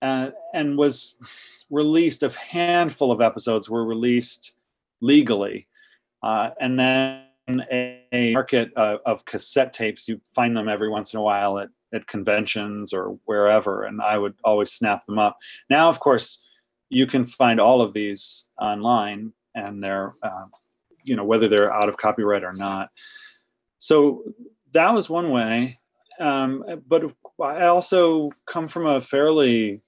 uh, 0.00 0.30
and 0.54 0.78
was 0.78 1.18
released. 1.70 2.22
A 2.22 2.30
handful 2.30 3.12
of 3.12 3.20
episodes 3.20 3.68
were 3.68 3.84
released 3.84 4.52
legally. 5.00 5.68
Uh, 6.22 6.50
and 6.60 6.78
then 6.78 7.22
a, 7.70 8.02
a 8.12 8.32
market 8.32 8.70
uh, 8.76 8.98
of 9.06 9.24
cassette 9.24 9.72
tapes, 9.72 10.08
you 10.08 10.20
find 10.34 10.56
them 10.56 10.68
every 10.68 10.88
once 10.88 11.12
in 11.12 11.18
a 11.18 11.22
while 11.22 11.58
at, 11.58 11.68
at 11.94 12.06
conventions 12.06 12.92
or 12.92 13.18
wherever. 13.24 13.84
And 13.84 14.00
I 14.00 14.18
would 14.18 14.34
always 14.44 14.72
snap 14.72 15.06
them 15.06 15.18
up. 15.18 15.36
Now, 15.70 15.88
of 15.88 16.00
course, 16.00 16.44
you 16.88 17.06
can 17.06 17.24
find 17.24 17.60
all 17.60 17.82
of 17.82 17.92
these 17.92 18.48
online 18.60 19.32
and 19.54 19.82
they're, 19.82 20.14
uh, 20.22 20.44
you 21.02 21.16
know, 21.16 21.24
whether 21.24 21.48
they're 21.48 21.72
out 21.72 21.88
of 21.88 21.96
copyright 21.96 22.44
or 22.44 22.52
not. 22.52 22.90
So 23.78 24.24
that 24.72 24.92
was 24.92 25.08
one 25.08 25.30
way. 25.30 25.78
Um, 26.18 26.64
but 26.86 27.12
I 27.42 27.66
also 27.66 28.30
come 28.46 28.68
from 28.68 28.86
a 28.86 29.00
fairly 29.00 29.82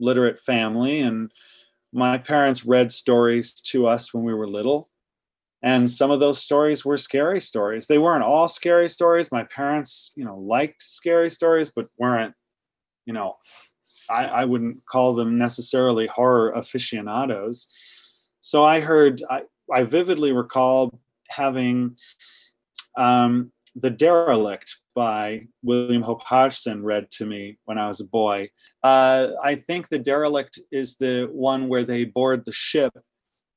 literate 0.00 0.40
family, 0.40 1.00
and 1.00 1.32
my 1.92 2.18
parents 2.18 2.64
read 2.66 2.92
stories 2.92 3.52
to 3.52 3.86
us 3.86 4.12
when 4.12 4.24
we 4.24 4.34
were 4.34 4.48
little. 4.48 4.88
And 5.62 5.90
some 5.90 6.10
of 6.10 6.20
those 6.20 6.42
stories 6.42 6.84
were 6.84 6.96
scary 6.96 7.40
stories. 7.40 7.86
They 7.86 7.98
weren't 7.98 8.22
all 8.22 8.46
scary 8.46 8.88
stories. 8.88 9.32
My 9.32 9.44
parents, 9.44 10.12
you 10.14 10.24
know, 10.24 10.38
liked 10.38 10.82
scary 10.82 11.30
stories, 11.30 11.72
but 11.74 11.88
weren't, 11.98 12.34
you 13.06 13.12
know, 13.12 13.36
I, 14.08 14.24
I 14.26 14.44
wouldn't 14.44 14.84
call 14.86 15.14
them 15.14 15.38
necessarily 15.38 16.06
horror 16.06 16.52
aficionados. 16.52 17.72
So 18.42 18.64
I 18.64 18.80
heard, 18.80 19.22
I, 19.28 19.42
I 19.72 19.82
vividly 19.82 20.32
recall 20.32 21.00
having 21.28 21.96
um, 22.96 23.50
the 23.74 23.90
Derelict 23.90 24.76
by 24.96 25.46
William 25.62 26.02
Hope 26.02 26.22
Hodgson 26.22 26.82
read 26.82 27.08
to 27.12 27.26
me 27.26 27.58
when 27.66 27.78
I 27.78 27.86
was 27.86 28.00
a 28.00 28.04
boy. 28.04 28.48
Uh, 28.82 29.28
I 29.44 29.54
think 29.54 29.88
The 29.88 29.98
Derelict 29.98 30.58
is 30.72 30.96
the 30.96 31.28
one 31.30 31.68
where 31.68 31.84
they 31.84 32.04
board 32.04 32.44
the 32.44 32.52
ship, 32.52 32.92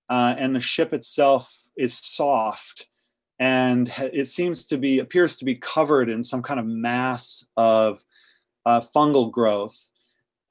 uh, 0.09 0.35
and 0.37 0.53
the 0.53 0.59
ship 0.59 0.93
itself 0.93 1.51
is 1.77 1.97
soft 1.97 2.87
and 3.39 3.91
it 3.97 4.27
seems 4.27 4.67
to 4.67 4.77
be 4.77 4.99
appears 4.99 5.37
to 5.37 5.45
be 5.45 5.55
covered 5.55 6.09
in 6.09 6.23
some 6.23 6.43
kind 6.43 6.59
of 6.59 6.65
mass 6.65 7.45
of 7.55 8.03
uh, 8.65 8.81
fungal 8.95 9.31
growth 9.31 9.77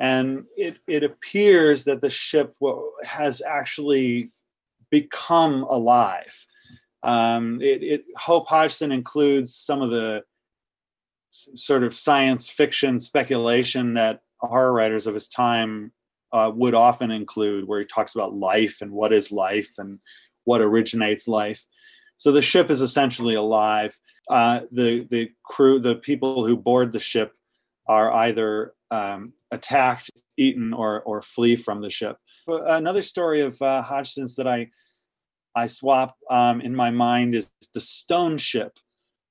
and 0.01 0.45
it, 0.57 0.79
it 0.87 1.05
appears 1.05 1.85
that 1.85 2.01
the 2.01 2.11
ship 2.11 2.55
has 3.05 3.43
actually 3.43 4.31
become 4.91 5.65
alive 5.65 6.47
um, 7.05 7.61
it, 7.61 7.83
it, 7.83 8.05
Hope 8.17 8.49
Hodgson 8.49 8.91
includes 8.91 9.55
some 9.55 9.83
of 9.83 9.91
the 9.91 10.23
sort 11.31 11.85
of 11.85 11.95
science 11.95 12.49
fiction 12.49 12.99
speculation 12.99 13.95
that 13.95 14.21
horror 14.41 14.73
writers 14.73 15.07
of 15.07 15.15
his 15.15 15.29
time 15.29 15.93
uh, 16.33 16.51
would 16.55 16.75
often 16.75 17.11
include, 17.11 17.67
where 17.67 17.81
he 17.81 17.87
talks 17.87 18.15
about 18.15 18.35
life 18.35 18.79
and 18.81 18.91
what 18.91 19.13
is 19.13 19.33
life 19.33 19.71
and 19.79 19.99
what 20.45 20.61
originates 20.61 21.29
life. 21.29 21.65
So 22.17 22.33
the 22.33 22.43
ship 22.43 22.71
is 22.71 22.81
essentially 22.81 23.35
alive. 23.35 23.97
Uh, 24.29 24.61
the 24.73 25.07
the 25.11 25.31
crew, 25.45 25.79
the 25.79 25.97
people 25.97 26.47
who 26.47 26.57
board 26.57 26.93
the 26.93 26.99
ship, 26.99 27.33
are 27.87 28.13
either 28.13 28.75
um, 28.91 29.33
attacked, 29.51 30.11
eaten, 30.37 30.73
or 30.73 31.03
or 31.03 31.23
flee 31.23 31.57
from 31.57 31.81
the 31.81 31.91
ship. 31.91 32.17
Another 32.49 33.03
story 33.03 33.43
of 33.43 33.61
uh, 33.63 33.83
Hodgson's 33.83 34.35
that 34.37 34.49
I 34.49 34.69
I 35.55 35.67
swap 35.67 36.17
um, 36.31 36.61
in 36.61 36.75
my 36.75 36.91
mind 36.91 37.35
is 37.35 37.51
the 37.73 37.81
stone 37.81 38.37
ship, 38.37 38.79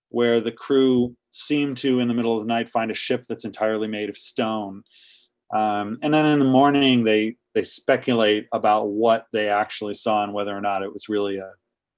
where 0.10 0.40
the 0.40 0.52
crew 0.52 1.16
seem 1.30 1.76
to, 1.76 2.00
in 2.00 2.08
the 2.08 2.14
middle 2.14 2.38
of 2.38 2.44
the 2.44 2.48
night, 2.48 2.70
find 2.70 2.92
a 2.92 2.96
ship 2.96 3.24
that's 3.28 3.46
entirely 3.46 3.88
made 3.88 4.10
of 4.10 4.18
stone. 4.18 4.84
Um, 5.54 6.00
and 6.02 6.14
then 6.14 6.26
in 6.26 6.40
the 6.40 6.46
morning, 6.46 7.04
they 7.04 7.36
they 7.54 7.64
speculate 7.64 8.48
about 8.52 8.90
what 8.90 9.26
they 9.32 9.50
actually 9.50 9.94
saw 9.94 10.24
and 10.24 10.34
whether 10.34 10.56
or 10.56 10.62
not 10.62 10.84
it 10.84 10.94
was 10.94 11.10
really 11.10 11.38
a, 11.38 11.52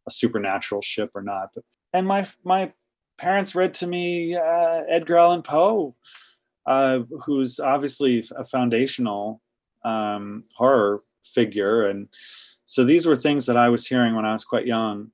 a 0.07 0.11
supernatural 0.11 0.81
ship 0.81 1.11
or 1.15 1.21
not. 1.21 1.49
But, 1.53 1.63
and 1.93 2.07
my 2.07 2.27
my 2.43 2.71
parents 3.17 3.55
read 3.55 3.73
to 3.75 3.87
me 3.87 4.35
uh, 4.35 4.83
Edgar 4.87 5.17
Allan 5.17 5.41
Poe, 5.41 5.95
uh, 6.65 6.99
who's 7.25 7.59
obviously 7.59 8.23
a 8.35 8.45
foundational 8.45 9.41
um, 9.83 10.43
horror 10.55 11.03
figure 11.23 11.89
and 11.89 12.07
so 12.69 12.85
these 12.85 13.07
were 13.07 13.15
things 13.15 13.47
that 13.47 13.57
I 13.57 13.69
was 13.69 13.87
hearing 13.87 14.15
when 14.15 14.25
I 14.25 14.33
was 14.33 14.43
quite 14.43 14.67
young. 14.67 15.09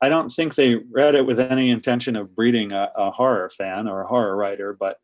I 0.00 0.08
don't 0.08 0.30
think 0.30 0.54
they 0.54 0.74
read 0.74 1.14
it 1.14 1.26
with 1.26 1.40
any 1.40 1.70
intention 1.70 2.16
of 2.16 2.34
breeding 2.34 2.72
a, 2.72 2.90
a 2.96 3.10
horror 3.10 3.50
fan 3.50 3.88
or 3.88 4.02
a 4.02 4.06
horror 4.06 4.36
writer, 4.36 4.76
but 4.78 4.98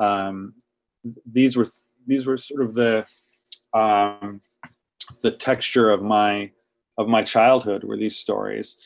um, 0.00 0.54
these 1.26 1.56
were 1.56 1.68
these 2.06 2.24
were 2.24 2.36
sort 2.36 2.62
of 2.62 2.74
the 2.74 3.04
um, 3.74 4.40
the 5.22 5.32
texture 5.32 5.90
of 5.90 6.02
my 6.02 6.50
of 6.96 7.08
my 7.08 7.22
childhood 7.22 7.84
were 7.84 7.96
these 7.96 8.16
stories. 8.16 8.78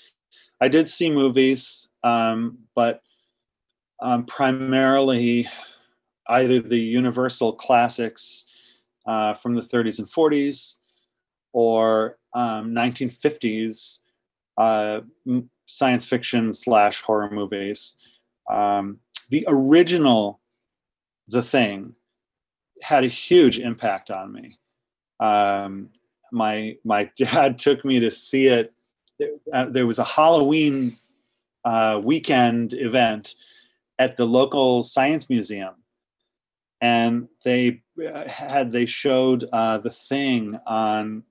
I 0.61 0.69
did 0.69 0.89
see 0.89 1.11
movies, 1.11 1.89
um, 2.05 2.59
but 2.75 3.03
um, 4.01 4.25
primarily 4.27 5.49
either 6.29 6.61
the 6.61 6.79
Universal 6.79 7.55
classics 7.55 8.47
uh, 9.07 9.35
from 9.35 9.55
the 9.55 9.63
30s 9.63 9.99
and 9.99 10.09
40s 10.09 10.79
or 11.53 12.19
um, 12.35 12.73
1950s 12.73 13.99
uh, 14.59 15.01
science 15.67 16.07
fiction 16.07 16.53
slash 16.53 17.01
horror 17.01 17.31
movies. 17.31 17.95
Um, 18.51 18.99
the 19.31 19.45
original 19.49 20.41
The 21.29 21.43
Thing 21.43 21.95
had 22.83 23.05
a 23.05 23.09
huge 23.09 23.59
impact 23.59 24.11
on 24.11 24.33
me. 24.33 24.59
Um, 25.21 25.91
my 26.33 26.77
my 26.85 27.11
dad 27.17 27.59
took 27.59 27.85
me 27.85 28.01
to 28.01 28.11
see 28.11 28.47
it. 28.47 28.73
Uh, 29.53 29.67
there 29.67 29.87
was 29.87 29.99
a 29.99 30.05
Halloween 30.05 30.97
uh, 31.65 32.01
weekend 32.03 32.73
event 32.73 33.35
at 33.99 34.17
the 34.17 34.25
local 34.25 34.83
science 34.83 35.31
museum, 35.31 35.75
and 36.81 37.29
they 37.45 37.83
uh, 38.05 38.29
had 38.29 38.73
they 38.73 38.87
showed 38.87 39.49
uh, 39.53 39.79
the 39.79 39.91
thing 39.91 40.59
on 40.67 41.23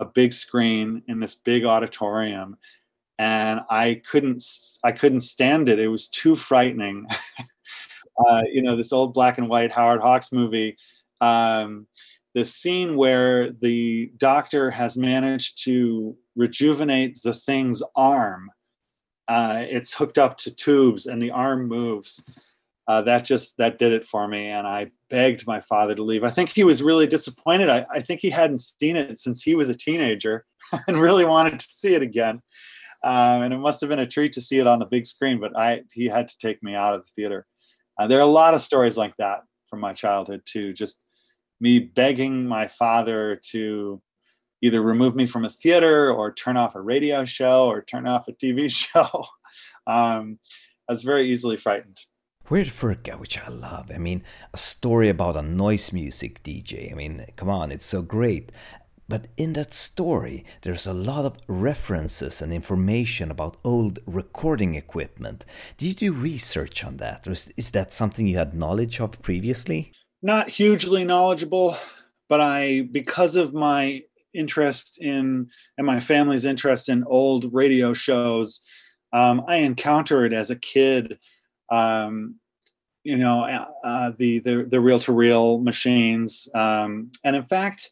a 0.00 0.04
big 0.04 0.32
screen 0.32 1.02
in 1.08 1.20
this 1.20 1.34
big 1.34 1.64
auditorium 1.64 2.56
and 3.18 3.60
i 3.70 4.00
couldn't 4.10 4.42
i 4.84 4.92
couldn't 4.92 5.20
stand 5.20 5.68
it. 5.68 5.78
It 5.78 5.88
was 5.88 6.08
too 6.08 6.36
frightening. 6.36 7.06
Uh, 8.18 8.40
you 8.50 8.62
know 8.62 8.74
this 8.74 8.94
old 8.94 9.12
black 9.12 9.36
and 9.36 9.46
white 9.46 9.70
howard 9.70 10.00
hawks 10.00 10.32
movie 10.32 10.74
um, 11.20 11.86
the 12.34 12.46
scene 12.46 12.96
where 12.96 13.52
the 13.52 14.10
doctor 14.16 14.70
has 14.70 14.96
managed 14.96 15.62
to 15.64 16.16
rejuvenate 16.34 17.22
the 17.22 17.34
thing's 17.34 17.82
arm 17.94 18.50
uh, 19.28 19.56
it's 19.68 19.92
hooked 19.92 20.16
up 20.16 20.38
to 20.38 20.50
tubes 20.54 21.04
and 21.04 21.20
the 21.20 21.30
arm 21.30 21.68
moves 21.68 22.24
uh, 22.88 23.02
that 23.02 23.24
just 23.24 23.56
that 23.56 23.78
did 23.78 23.92
it 23.92 24.04
for 24.04 24.28
me 24.28 24.46
and 24.46 24.66
i 24.66 24.90
begged 25.08 25.46
my 25.46 25.60
father 25.60 25.94
to 25.94 26.02
leave. 26.02 26.24
I 26.24 26.30
think 26.30 26.50
he 26.50 26.64
was 26.64 26.82
really 26.82 27.06
disappointed. 27.06 27.68
I, 27.68 27.86
I 27.92 28.00
think 28.00 28.20
he 28.20 28.30
hadn't 28.30 28.60
seen 28.60 28.96
it 28.96 29.18
since 29.18 29.42
he 29.42 29.54
was 29.54 29.68
a 29.68 29.74
teenager 29.74 30.44
and 30.86 31.00
really 31.00 31.24
wanted 31.24 31.60
to 31.60 31.66
see 31.68 31.94
it 31.94 32.02
again. 32.02 32.42
Um, 33.04 33.42
and 33.42 33.54
it 33.54 33.58
must 33.58 33.80
have 33.82 33.90
been 33.90 33.98
a 33.98 34.06
treat 34.06 34.32
to 34.32 34.40
see 34.40 34.58
it 34.58 34.66
on 34.66 34.78
the 34.78 34.86
big 34.86 35.06
screen 35.06 35.38
but 35.38 35.56
i 35.56 35.82
he 35.92 36.06
had 36.06 36.28
to 36.28 36.38
take 36.38 36.62
me 36.62 36.74
out 36.74 36.94
of 36.94 37.04
the 37.04 37.10
theater. 37.14 37.46
Uh, 37.98 38.06
there 38.06 38.18
are 38.18 38.22
a 38.22 38.26
lot 38.26 38.54
of 38.54 38.62
stories 38.62 38.96
like 38.96 39.16
that 39.16 39.40
from 39.68 39.80
my 39.80 39.92
childhood 39.92 40.42
too. 40.44 40.72
Just 40.72 41.00
me 41.60 41.78
begging 41.78 42.46
my 42.46 42.68
father 42.68 43.40
to 43.50 44.02
either 44.62 44.82
remove 44.82 45.14
me 45.14 45.26
from 45.26 45.44
a 45.44 45.50
theater 45.50 46.10
or 46.10 46.32
turn 46.32 46.56
off 46.56 46.74
a 46.74 46.80
radio 46.80 47.24
show 47.24 47.66
or 47.66 47.82
turn 47.82 48.06
off 48.06 48.28
a 48.28 48.32
tv 48.32 48.70
show. 48.70 49.26
Um, 49.86 50.38
i 50.88 50.92
was 50.92 51.02
very 51.02 51.30
easily 51.30 51.56
frightened 51.56 51.98
Weird 52.48 52.68
Furka, 52.68 53.18
which 53.18 53.38
I 53.38 53.48
love. 53.48 53.90
I 53.92 53.98
mean, 53.98 54.22
a 54.54 54.58
story 54.58 55.08
about 55.08 55.36
a 55.36 55.42
noise 55.42 55.92
music 55.92 56.44
DJ. 56.44 56.92
I 56.92 56.94
mean, 56.94 57.24
come 57.34 57.48
on, 57.48 57.72
it's 57.72 57.84
so 57.84 58.02
great. 58.02 58.52
But 59.08 59.26
in 59.36 59.54
that 59.54 59.74
story, 59.74 60.44
there's 60.62 60.86
a 60.86 60.92
lot 60.92 61.24
of 61.24 61.36
references 61.48 62.40
and 62.40 62.52
information 62.52 63.32
about 63.32 63.56
old 63.64 63.98
recording 64.06 64.76
equipment. 64.76 65.44
Did 65.76 65.86
you 65.86 65.94
do 65.94 66.12
research 66.12 66.84
on 66.84 66.98
that, 66.98 67.26
or 67.26 67.32
is, 67.32 67.52
is 67.56 67.72
that 67.72 67.92
something 67.92 68.28
you 68.28 68.36
had 68.36 68.54
knowledge 68.54 69.00
of 69.00 69.20
previously? 69.22 69.90
Not 70.22 70.48
hugely 70.48 71.02
knowledgeable, 71.02 71.76
but 72.28 72.40
I, 72.40 72.82
because 72.92 73.34
of 73.34 73.54
my 73.54 74.02
interest 74.34 74.98
in 75.00 75.48
and 75.78 75.86
my 75.86 75.98
family's 75.98 76.46
interest 76.46 76.88
in 76.88 77.02
old 77.08 77.52
radio 77.52 77.92
shows, 77.92 78.60
um, 79.12 79.42
I 79.48 79.56
encountered 79.56 80.32
as 80.32 80.50
a 80.50 80.56
kid 80.56 81.18
um, 81.70 82.36
you 83.06 83.16
know, 83.16 83.44
uh, 83.44 83.86
uh, 83.86 84.12
the 84.18 84.40
the 84.40 84.66
the 84.68 84.80
reel 84.80 84.98
to 85.00 85.12
reel 85.12 85.58
machines, 85.58 86.48
um, 86.54 87.12
and 87.24 87.36
in 87.36 87.44
fact, 87.44 87.90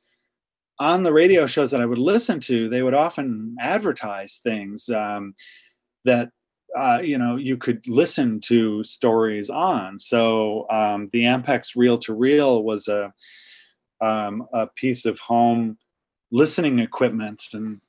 on 0.80 1.02
the 1.04 1.12
radio 1.12 1.46
shows 1.46 1.70
that 1.70 1.80
I 1.80 1.86
would 1.86 1.98
listen 1.98 2.40
to, 2.40 2.68
they 2.68 2.82
would 2.82 2.94
often 2.94 3.54
advertise 3.60 4.40
things 4.42 4.88
um, 4.88 5.34
that 6.04 6.30
uh, 6.76 6.98
you 7.00 7.16
know 7.16 7.36
you 7.36 7.56
could 7.56 7.86
listen 7.86 8.40
to 8.40 8.82
stories 8.82 9.50
on. 9.50 9.98
So 9.98 10.66
um, 10.70 11.08
the 11.12 11.22
Ampex 11.22 11.76
reel 11.76 11.98
to 11.98 12.14
reel 12.14 12.64
was 12.64 12.88
a 12.88 13.12
um, 14.00 14.48
a 14.52 14.66
piece 14.66 15.04
of 15.04 15.18
home 15.20 15.78
listening 16.32 16.80
equipment, 16.80 17.40
and 17.52 17.80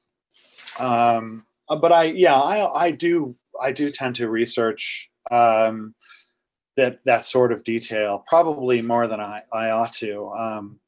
um, 0.77 1.43
uh, 1.69 1.75
but 1.75 1.91
I 1.91 2.03
yeah 2.03 2.39
I 2.39 2.85
I 2.85 2.91
do 2.91 3.35
I 3.59 3.71
do 3.71 3.89
tend 3.89 4.15
to 4.17 4.29
research 4.29 5.09
um, 5.31 5.95
that 6.77 7.03
that 7.05 7.25
sort 7.25 7.51
of 7.51 7.63
detail, 7.63 8.23
probably 8.27 8.81
more 8.81 9.07
than 9.07 9.19
I, 9.19 9.41
I 9.53 9.69
ought 9.69 9.93
to. 9.93 10.29
Um, 10.37 10.79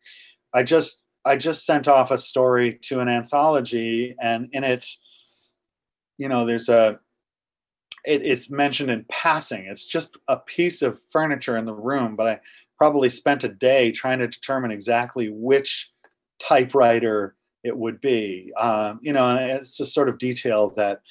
I 0.54 0.64
just 0.64 1.04
I 1.26 1.38
just 1.38 1.66
sent 1.66 1.88
off 1.88 2.12
a 2.12 2.18
story 2.18 2.80
to 2.84 3.00
an 3.00 3.08
anthology, 3.08 4.16
and 4.22 4.50
in 4.54 4.64
it, 4.64 4.86
you 6.18 6.30
know, 6.30 6.46
there's 6.46 6.70
a 6.70 7.00
it, 8.06 8.24
it's 8.24 8.50
mentioned 8.50 8.90
in 8.90 9.06
passing. 9.10 9.66
It's 9.66 9.86
just 9.86 10.18
a 10.28 10.38
piece 10.38 10.82
of 10.82 11.00
furniture 11.12 11.58
in 11.58 11.66
the 11.66 11.74
room, 11.74 12.16
but 12.16 12.28
I 12.28 12.40
probably 12.78 13.10
spent 13.10 13.44
a 13.44 13.50
day 13.50 13.92
trying 13.92 14.20
to 14.20 14.28
determine 14.28 14.72
exactly 14.72 15.30
which 15.30 15.92
typewriter 16.40 17.36
it 17.64 17.76
would 17.78 18.00
be. 18.00 18.54
Um, 18.58 19.00
you 19.02 19.14
know, 19.14 19.36
it's 19.36 19.80
a 19.80 19.86
sort 19.86 20.10
of 20.10 20.20
detail 20.20 20.74
that 20.78 21.02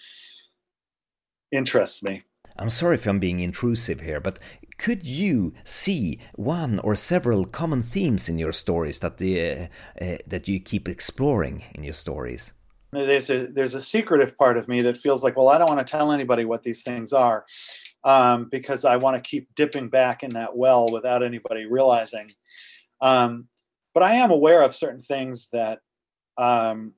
interests 1.53 2.03
me. 2.03 2.23
I'm 2.59 2.71
sorry 2.71 2.95
if 2.95 3.07
I'm 3.07 3.19
being 3.19 3.41
intrusive 3.41 4.01
here, 4.01 4.21
but 4.21 4.39
could 4.79 5.07
you 5.07 5.55
see 5.65 6.19
one 6.35 6.79
or 6.81 6.95
several 6.95 7.45
common 7.45 7.83
themes 7.83 8.29
in 8.29 8.39
your 8.39 8.53
stories 8.53 9.01
that 9.01 9.19
the, 9.19 9.69
uh, 10.01 10.17
that 10.27 10.49
you 10.49 10.61
keep 10.61 10.89
exploring 10.89 11.65
in 11.75 11.85
your 11.85 11.95
stories? 11.95 12.53
There's 12.93 13.31
a 13.31 13.49
there's 13.49 13.75
a 13.75 13.81
secretive 13.81 14.39
part 14.39 14.57
of 14.57 14.69
me 14.69 14.81
that 14.83 14.97
feels 14.97 15.23
like, 15.23 15.37
well, 15.37 15.49
I 15.49 15.59
don't 15.59 15.69
want 15.69 15.85
to 15.85 15.91
tell 15.91 16.13
anybody 16.13 16.45
what 16.45 16.63
these 16.63 16.83
things 16.83 17.13
are, 17.13 17.45
um, 18.05 18.49
because 18.51 18.85
I 18.85 18.97
want 18.97 19.23
to 19.23 19.29
keep 19.29 19.55
dipping 19.55 19.89
back 19.89 20.23
in 20.23 20.31
that 20.31 20.57
well 20.57 20.91
without 20.91 21.23
anybody 21.23 21.67
realizing. 21.67 22.31
Um, 23.01 23.49
but 23.93 24.03
I 24.03 24.15
am 24.15 24.31
aware 24.31 24.63
of 24.63 24.75
certain 24.75 25.03
things 25.03 25.49
that 25.53 25.81
um, 26.39 26.95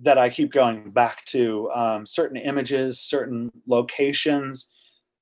that 0.00 0.18
I 0.18 0.28
keep 0.28 0.52
going 0.52 0.90
back 0.90 1.24
to, 1.26 1.70
um, 1.72 2.04
certain 2.04 2.36
images, 2.36 3.00
certain 3.00 3.50
locations 3.66 4.70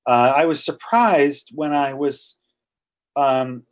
uh, 0.07 0.33
I 0.35 0.45
was 0.45 0.63
surprised 0.63 1.51
when 1.53 1.73
I 1.73 1.93
was 1.93 2.37
um, 3.15 3.63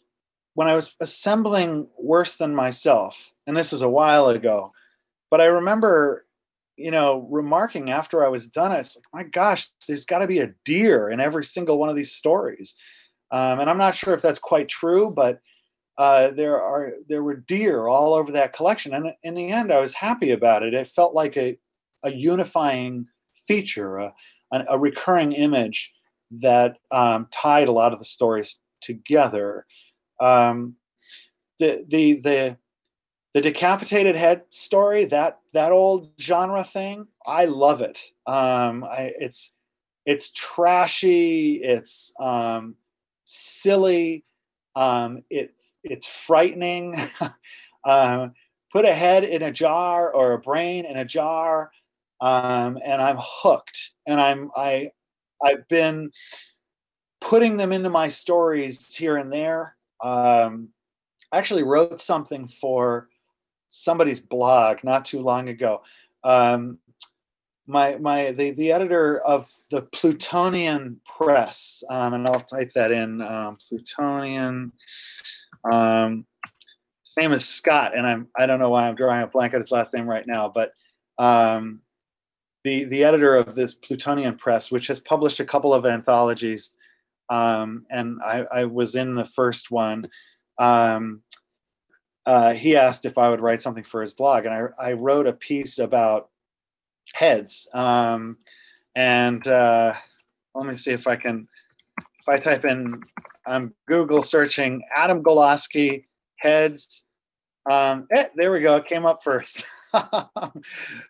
when 0.53 0.67
I 0.67 0.75
was 0.75 0.95
assembling 0.99 1.87
Worse 1.97 2.35
Than 2.35 2.53
Myself, 2.53 3.31
and 3.47 3.55
this 3.55 3.71
was 3.71 3.81
a 3.81 3.89
while 3.89 4.27
ago, 4.27 4.73
but 5.31 5.39
I 5.41 5.45
remember, 5.45 6.25
you 6.75 6.91
know, 6.91 7.27
remarking 7.31 7.89
after 7.91 8.25
I 8.25 8.27
was 8.27 8.49
done, 8.49 8.71
I 8.71 8.77
was 8.77 8.97
like, 8.97 9.23
my 9.25 9.29
gosh, 9.29 9.69
there's 9.87 10.05
got 10.05 10.19
to 10.19 10.27
be 10.27 10.39
a 10.39 10.53
deer 10.65 11.09
in 11.09 11.19
every 11.19 11.43
single 11.43 11.79
one 11.79 11.89
of 11.89 11.95
these 11.95 12.11
stories, 12.11 12.75
um, 13.31 13.59
and 13.59 13.69
I'm 13.69 13.77
not 13.77 13.95
sure 13.95 14.13
if 14.13 14.21
that's 14.21 14.39
quite 14.39 14.69
true, 14.69 15.11
but 15.15 15.39
uh, 15.97 16.31
there 16.31 16.61
are 16.61 16.93
there 17.07 17.23
were 17.23 17.35
deer 17.35 17.87
all 17.87 18.13
over 18.13 18.31
that 18.33 18.53
collection, 18.53 18.93
and 18.93 19.13
in 19.23 19.33
the 19.33 19.49
end, 19.49 19.71
I 19.71 19.81
was 19.81 19.93
happy 19.93 20.31
about 20.31 20.63
it. 20.63 20.73
It 20.73 20.87
felt 20.87 21.15
like 21.15 21.37
a 21.37 21.57
a 22.03 22.13
unifying 22.13 23.07
feature, 23.47 23.97
a, 23.97 24.13
a 24.51 24.79
recurring 24.79 25.33
image 25.33 25.93
that 26.31 26.77
um, 26.91 27.27
tied 27.31 27.67
a 27.67 27.71
lot 27.71 27.93
of 27.93 27.99
the 27.99 28.05
stories 28.05 28.59
together. 28.81 29.65
Um, 30.19 30.75
the 31.59 31.85
the 31.87 32.19
the 32.21 32.57
the 33.33 33.41
decapitated 33.41 34.15
head 34.15 34.43
story 34.49 35.05
that 35.05 35.39
that 35.53 35.71
old 35.71 36.11
genre 36.19 36.63
thing 36.63 37.07
i 37.27 37.45
love 37.45 37.81
it. 37.81 38.01
Um 38.25 38.83
I, 38.83 39.13
it's 39.19 39.53
it's 40.05 40.31
trashy 40.31 41.61
it's 41.63 42.11
um 42.19 42.75
silly 43.25 44.23
um 44.75 45.23
it 45.29 45.53
it's 45.83 46.07
frightening. 46.07 46.95
Um 47.85 48.33
put 48.73 48.83
a 48.85 48.93
head 48.93 49.23
in 49.23 49.41
a 49.41 49.51
jar 49.51 50.13
or 50.13 50.33
a 50.33 50.39
brain 50.39 50.85
in 50.85 50.97
a 50.97 51.05
jar 51.05 51.71
um 52.21 52.77
and 52.83 53.01
i'm 53.01 53.17
hooked. 53.19 53.91
And 54.05 54.19
i'm 54.19 54.51
i 54.55 54.91
I've 55.43 55.67
been 55.67 56.11
putting 57.21 57.57
them 57.57 57.71
into 57.71 57.89
my 57.89 58.07
stories 58.07 58.95
here 58.95 59.17
and 59.17 59.31
there. 59.31 59.75
Um, 60.03 60.69
I 61.31 61.37
actually 61.37 61.63
wrote 61.63 61.99
something 61.99 62.47
for 62.47 63.09
somebody's 63.67 64.19
blog 64.19 64.83
not 64.83 65.05
too 65.05 65.21
long 65.21 65.49
ago. 65.49 65.83
Um, 66.23 66.79
my 67.67 67.97
my 67.97 68.31
the, 68.31 68.51
the 68.51 68.71
editor 68.71 69.19
of 69.19 69.51
the 69.69 69.83
Plutonian 69.83 70.99
Press, 71.05 71.83
um, 71.89 72.15
and 72.15 72.27
I'll 72.27 72.41
type 72.41 72.71
that 72.71 72.91
in 72.91 73.21
um, 73.21 73.57
Plutonian. 73.67 74.71
Um, 75.71 76.25
his 77.05 77.15
name 77.17 77.37
Scott, 77.39 77.95
and 77.95 78.07
I'm 78.07 78.27
I 78.35 78.47
don't 78.47 78.59
know 78.59 78.71
why 78.71 78.87
I'm 78.87 78.95
drawing 78.95 79.21
a 79.21 79.27
blank 79.27 79.53
at 79.53 79.61
his 79.61 79.71
last 79.71 79.93
name 79.93 80.07
right 80.07 80.25
now, 80.25 80.49
but 80.49 80.73
um, 81.19 81.81
the 82.63 82.85
the 82.85 83.03
editor 83.03 83.35
of 83.35 83.55
this 83.55 83.73
Plutonian 83.73 84.35
Press, 84.35 84.71
which 84.71 84.87
has 84.87 84.99
published 84.99 85.39
a 85.39 85.45
couple 85.45 85.73
of 85.73 85.85
anthologies, 85.85 86.73
um, 87.29 87.85
and 87.89 88.19
I, 88.23 88.45
I, 88.51 88.65
was 88.65 88.95
in 88.95 89.15
the 89.15 89.25
first 89.25 89.71
one. 89.71 90.05
Um, 90.57 91.21
uh, 92.25 92.53
he 92.53 92.75
asked 92.75 93.05
if 93.05 93.17
I 93.17 93.29
would 93.29 93.41
write 93.41 93.61
something 93.61 93.83
for 93.83 94.01
his 94.01 94.13
blog, 94.13 94.45
and 94.45 94.53
I, 94.53 94.89
I 94.89 94.93
wrote 94.93 95.27
a 95.27 95.33
piece 95.33 95.79
about 95.79 96.29
heads. 97.13 97.67
Um, 97.73 98.37
and 98.95 99.47
uh, 99.47 99.93
let 100.55 100.67
me 100.67 100.75
see 100.75 100.91
if 100.91 101.07
I 101.07 101.15
can. 101.15 101.47
If 101.97 102.27
I 102.27 102.37
type 102.37 102.65
in, 102.65 103.01
I'm 103.47 103.73
Google 103.87 104.23
searching 104.23 104.83
Adam 104.95 105.23
Golaski 105.23 106.03
heads 106.37 107.05
Um, 107.69 108.07
eh, 108.11 108.27
there 108.35 108.51
we 108.51 108.61
go. 108.61 108.77
It 108.77 108.85
came 108.85 109.05
up 109.05 109.23
first. 109.23 109.65
the, 109.93 110.29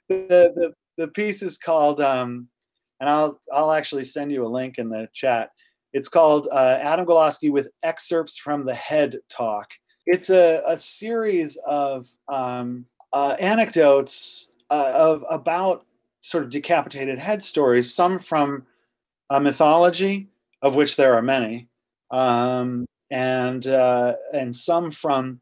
the 0.10 0.74
the 1.00 1.08
piece 1.08 1.42
is 1.42 1.58
called, 1.58 2.02
um, 2.02 2.50
and 3.00 3.10
I'll 3.10 3.40
I'll 3.52 3.72
actually 3.72 4.04
send 4.04 4.32
you 4.34 4.46
a 4.46 4.56
link 4.60 4.78
in 4.78 4.90
the 4.90 5.08
chat. 5.14 5.52
It's 5.94 6.10
called 6.10 6.50
uh, 6.52 6.78
Adam 6.82 7.06
Golaski 7.06 7.50
with 7.50 7.72
excerpts 7.82 8.38
from 8.38 8.66
the 8.66 8.76
Head 8.76 9.16
Talk. 9.30 9.70
It's 10.06 10.30
a, 10.30 10.62
a 10.68 10.78
series 10.78 11.58
of 11.66 12.06
um, 12.28 12.86
uh, 13.14 13.38
anecdotes 13.40 14.54
uh, 14.70 14.92
of 14.94 15.24
about 15.30 15.86
sort 16.20 16.44
of 16.44 16.50
decapitated 16.50 17.18
head 17.18 17.42
stories, 17.42 17.96
some 17.96 18.20
from 18.20 18.66
uh, 19.30 19.40
mythology, 19.40 20.28
of 20.62 20.76
which 20.76 20.98
there 20.98 21.14
are 21.14 21.22
many, 21.22 21.70
um, 22.12 22.86
and 23.10 23.66
uh, 23.66 24.16
and 24.34 24.56
some 24.56 24.92
from 24.92 25.40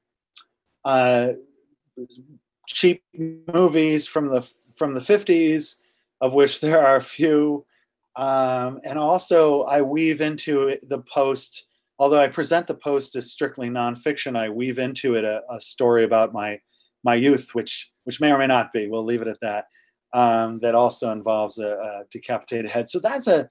uh, 0.85 1.29
cheap 2.67 3.01
movies 3.51 4.05
from 4.05 4.27
the 4.27 4.47
from 4.77 4.93
the 4.93 5.01
50s, 5.01 5.77
of 6.21 6.33
which 6.33 6.59
there 6.61 6.85
are 6.85 6.97
a 6.97 7.03
few. 7.03 7.65
Um, 8.15 8.79
and 8.83 8.97
also, 8.97 9.63
I 9.63 9.81
weave 9.81 10.21
into 10.21 10.77
the 10.83 10.99
post, 10.99 11.65
although 11.99 12.21
I 12.21 12.27
present 12.27 12.65
the 12.67 12.73
post 12.73 13.15
as 13.15 13.31
strictly 13.31 13.69
nonfiction, 13.69 14.35
I 14.35 14.49
weave 14.49 14.79
into 14.79 15.15
it 15.15 15.23
a, 15.23 15.43
a 15.49 15.61
story 15.61 16.03
about 16.03 16.33
my 16.33 16.59
my 17.03 17.13
youth, 17.13 17.53
which 17.53 17.91
which 18.05 18.19
may 18.19 18.31
or 18.31 18.39
may 18.39 18.47
not 18.47 18.73
be. 18.73 18.87
We'll 18.87 19.03
leave 19.03 19.21
it 19.21 19.27
at 19.27 19.39
that. 19.41 19.65
Um, 20.13 20.59
that 20.59 20.73
also 20.73 21.11
involves 21.11 21.59
a, 21.59 21.73
a 21.73 22.03
decapitated 22.09 22.71
head. 22.71 22.89
So 22.89 22.99
that's 22.99 23.27
a 23.27 23.49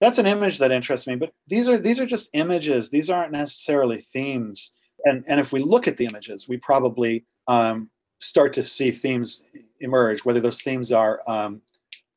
that's 0.00 0.18
an 0.18 0.26
image 0.26 0.58
that 0.58 0.70
interests 0.70 1.06
me. 1.06 1.16
But 1.16 1.32
these 1.46 1.68
are 1.68 1.76
these 1.76 2.00
are 2.00 2.06
just 2.06 2.30
images. 2.32 2.88
These 2.88 3.10
aren't 3.10 3.32
necessarily 3.32 4.00
themes. 4.00 4.74
And 5.04 5.24
and 5.26 5.38
if 5.40 5.52
we 5.52 5.62
look 5.62 5.88
at 5.88 5.96
the 5.96 6.06
images, 6.06 6.48
we 6.48 6.56
probably 6.56 7.26
um, 7.46 7.90
start 8.20 8.52
to 8.54 8.62
see 8.62 8.90
themes 8.90 9.44
emerge. 9.80 10.24
Whether 10.24 10.40
those 10.40 10.62
themes 10.62 10.92
are 10.92 11.22
um, 11.26 11.60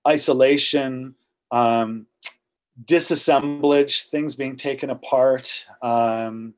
isolation, 0.08 1.16
um, 1.52 2.06
disassemblage, 2.86 4.10
things 4.10 4.36
being 4.36 4.56
taken 4.56 4.90
apart, 4.90 5.66
um, 5.82 6.54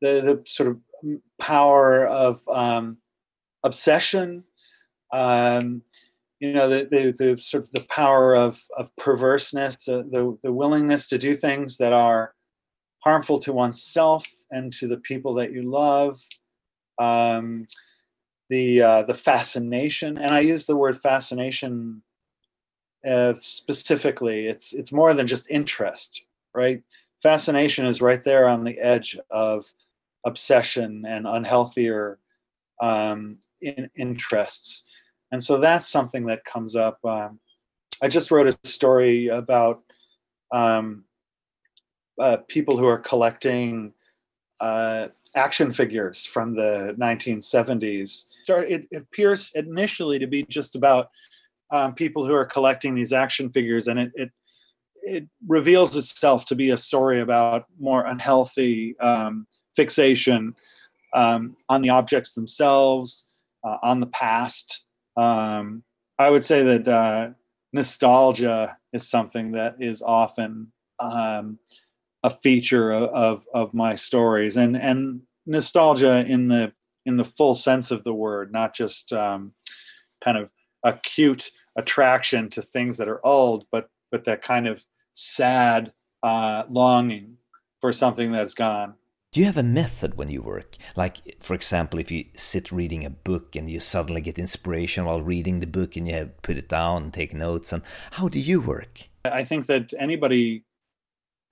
the 0.00 0.20
the 0.20 0.42
sort 0.46 0.68
of 0.70 0.78
power 1.40 2.06
of 2.06 2.40
um, 2.48 2.98
obsession, 3.64 4.44
um, 5.12 5.82
you 6.40 6.52
know, 6.52 6.68
the, 6.68 6.86
the, 6.90 7.14
the, 7.18 7.38
sort 7.38 7.64
of 7.64 7.70
the 7.72 7.84
power 7.90 8.34
of, 8.34 8.60
of 8.76 8.94
perverseness, 8.96 9.84
the, 9.84 10.08
the, 10.10 10.38
the 10.42 10.52
willingness 10.52 11.08
to 11.08 11.18
do 11.18 11.34
things 11.34 11.76
that 11.76 11.92
are 11.92 12.34
harmful 13.00 13.38
to 13.40 13.52
oneself 13.52 14.26
and 14.50 14.72
to 14.72 14.88
the 14.88 14.96
people 14.96 15.34
that 15.34 15.52
you 15.52 15.62
love. 15.62 16.18
Um, 16.98 17.66
the 18.50 18.82
uh, 18.82 19.02
the 19.04 19.14
fascination, 19.14 20.18
and 20.18 20.34
I 20.34 20.40
use 20.40 20.66
the 20.66 20.76
word 20.76 20.98
fascination 20.98 22.02
uh, 23.08 23.34
specifically. 23.40 24.48
It's 24.48 24.72
it's 24.72 24.92
more 24.92 25.14
than 25.14 25.28
just 25.28 25.50
interest, 25.50 26.24
right? 26.52 26.82
Fascination 27.22 27.86
is 27.86 28.02
right 28.02 28.22
there 28.22 28.48
on 28.48 28.64
the 28.64 28.78
edge 28.78 29.16
of 29.30 29.72
obsession 30.26 31.04
and 31.06 31.26
unhealthier 31.26 32.16
um, 32.82 33.38
in, 33.62 33.88
interests, 33.96 34.88
and 35.30 35.42
so 35.42 35.58
that's 35.58 35.88
something 35.88 36.26
that 36.26 36.44
comes 36.44 36.74
up. 36.74 36.98
Um, 37.04 37.38
I 38.02 38.08
just 38.08 38.32
wrote 38.32 38.48
a 38.48 38.68
story 38.68 39.28
about 39.28 39.82
um, 40.50 41.04
uh, 42.18 42.38
people 42.48 42.76
who 42.76 42.86
are 42.86 42.98
collecting 42.98 43.92
uh, 44.58 45.08
action 45.34 45.72
figures 45.72 46.24
from 46.24 46.54
the 46.54 46.94
1970s. 46.98 48.26
It, 48.58 48.86
it 48.90 49.02
appears 49.02 49.52
initially 49.54 50.18
to 50.18 50.26
be 50.26 50.42
just 50.44 50.76
about 50.76 51.10
um, 51.70 51.94
people 51.94 52.26
who 52.26 52.34
are 52.34 52.44
collecting 52.44 52.94
these 52.94 53.12
action 53.12 53.50
figures, 53.50 53.88
and 53.88 53.98
it, 53.98 54.12
it 54.14 54.30
it 55.02 55.26
reveals 55.46 55.96
itself 55.96 56.44
to 56.46 56.54
be 56.54 56.70
a 56.70 56.76
story 56.76 57.20
about 57.20 57.64
more 57.78 58.04
unhealthy 58.04 58.98
um, 59.00 59.46
fixation 59.74 60.54
um, 61.14 61.56
on 61.68 61.80
the 61.82 61.88
objects 61.88 62.34
themselves, 62.34 63.26
uh, 63.64 63.78
on 63.82 64.00
the 64.00 64.06
past. 64.06 64.84
Um, 65.16 65.82
I 66.18 66.30
would 66.30 66.44
say 66.44 66.62
that 66.62 66.88
uh, 66.88 67.30
nostalgia 67.72 68.76
is 68.92 69.08
something 69.08 69.52
that 69.52 69.76
is 69.80 70.02
often 70.02 70.70
um, 70.98 71.58
a 72.22 72.30
feature 72.30 72.92
of, 72.92 73.04
of, 73.04 73.44
of 73.54 73.74
my 73.74 73.94
stories, 73.94 74.56
and 74.56 74.76
and 74.76 75.22
nostalgia 75.46 76.24
in 76.26 76.48
the 76.48 76.72
in 77.06 77.16
the 77.16 77.24
full 77.24 77.54
sense 77.54 77.90
of 77.90 78.04
the 78.04 78.14
word, 78.14 78.52
not 78.52 78.74
just 78.74 79.12
um, 79.12 79.52
kind 80.22 80.36
of 80.36 80.52
acute 80.84 81.50
attraction 81.76 82.48
to 82.50 82.62
things 82.62 82.96
that 82.96 83.08
are 83.08 83.24
old, 83.24 83.66
but 83.70 83.90
but 84.10 84.24
that 84.24 84.42
kind 84.42 84.66
of 84.66 84.84
sad 85.12 85.92
uh, 86.22 86.64
longing 86.68 87.36
for 87.80 87.92
something 87.92 88.32
that's 88.32 88.54
gone. 88.54 88.94
Do 89.32 89.38
you 89.38 89.46
have 89.46 89.56
a 89.56 89.62
method 89.62 90.16
when 90.16 90.28
you 90.28 90.42
work? 90.42 90.76
Like, 90.96 91.36
for 91.38 91.54
example, 91.54 92.00
if 92.00 92.10
you 92.10 92.24
sit 92.34 92.72
reading 92.72 93.04
a 93.04 93.10
book 93.10 93.54
and 93.54 93.70
you 93.70 93.78
suddenly 93.78 94.20
get 94.20 94.40
inspiration 94.40 95.04
while 95.04 95.22
reading 95.22 95.60
the 95.60 95.68
book 95.68 95.96
and 95.96 96.08
you 96.08 96.30
put 96.42 96.56
it 96.56 96.68
down 96.68 97.04
and 97.04 97.14
take 97.14 97.32
notes, 97.32 97.72
and 97.72 97.84
how 98.12 98.28
do 98.28 98.40
you 98.40 98.60
work? 98.60 99.08
I 99.24 99.44
think 99.44 99.66
that 99.66 99.94
anybody 99.96 100.64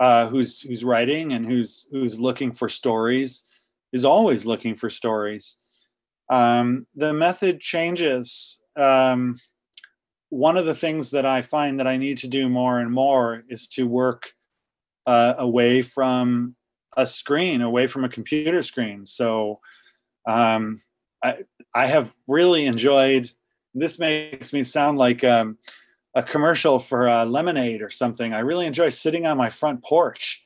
uh, 0.00 0.26
who's 0.26 0.60
who's 0.60 0.82
writing 0.82 1.32
and 1.32 1.46
who's 1.46 1.86
who's 1.92 2.18
looking 2.18 2.50
for 2.50 2.68
stories 2.68 3.44
is 3.92 4.04
always 4.04 4.46
looking 4.46 4.76
for 4.76 4.90
stories. 4.90 5.56
Um, 6.30 6.86
the 6.94 7.12
method 7.12 7.60
changes. 7.60 8.60
Um, 8.76 9.40
one 10.30 10.56
of 10.56 10.66
the 10.66 10.74
things 10.74 11.10
that 11.10 11.24
I 11.24 11.42
find 11.42 11.80
that 11.80 11.86
I 11.86 11.96
need 11.96 12.18
to 12.18 12.28
do 12.28 12.48
more 12.48 12.80
and 12.80 12.92
more 12.92 13.44
is 13.48 13.68
to 13.68 13.86
work 13.86 14.32
uh, 15.06 15.34
away 15.38 15.80
from 15.82 16.54
a 16.96 17.06
screen, 17.06 17.62
away 17.62 17.86
from 17.86 18.04
a 18.04 18.08
computer 18.08 18.62
screen. 18.62 19.06
So 19.06 19.60
um, 20.28 20.82
I 21.24 21.38
I 21.74 21.86
have 21.86 22.12
really 22.26 22.66
enjoyed. 22.66 23.30
This 23.74 23.98
makes 23.98 24.52
me 24.52 24.62
sound 24.62 24.98
like 24.98 25.24
um, 25.24 25.56
a 26.14 26.22
commercial 26.22 26.78
for 26.78 27.08
uh, 27.08 27.24
lemonade 27.24 27.80
or 27.80 27.90
something. 27.90 28.34
I 28.34 28.40
really 28.40 28.66
enjoy 28.66 28.88
sitting 28.90 29.26
on 29.26 29.36
my 29.36 29.50
front 29.50 29.82
porch, 29.82 30.42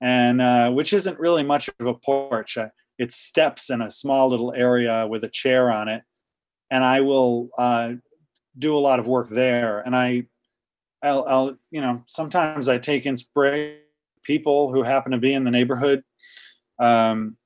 and 0.00 0.40
uh, 0.40 0.70
which 0.70 0.92
isn't 0.92 1.18
really 1.18 1.42
much 1.42 1.68
of 1.80 1.86
a 1.86 1.94
porch. 1.94 2.56
Uh, 2.56 2.68
it's 2.98 3.16
steps 3.16 3.70
in 3.70 3.80
a 3.80 3.90
small 3.90 4.28
little 4.28 4.52
area 4.52 5.06
with 5.06 5.24
a 5.24 5.28
chair 5.28 5.70
on 5.70 5.88
it, 5.88 6.02
and 6.70 6.82
I 6.84 7.00
will 7.00 7.50
uh, 7.56 7.92
do 8.58 8.76
a 8.76 8.78
lot 8.78 8.98
of 8.98 9.06
work 9.06 9.28
there. 9.28 9.80
And 9.80 9.94
I, 9.94 10.24
I'll, 11.02 11.24
I'll, 11.28 11.56
you 11.70 11.80
know, 11.80 12.02
sometimes 12.06 12.68
I 12.68 12.78
take 12.78 13.06
inspiration 13.06 13.78
people 14.28 14.70
who 14.72 14.82
happen 14.82 15.12
to 15.12 15.18
be 15.18 15.32
in 15.32 15.44
the 15.44 15.50
neighborhood. 15.50 16.04
Um, 16.78 17.36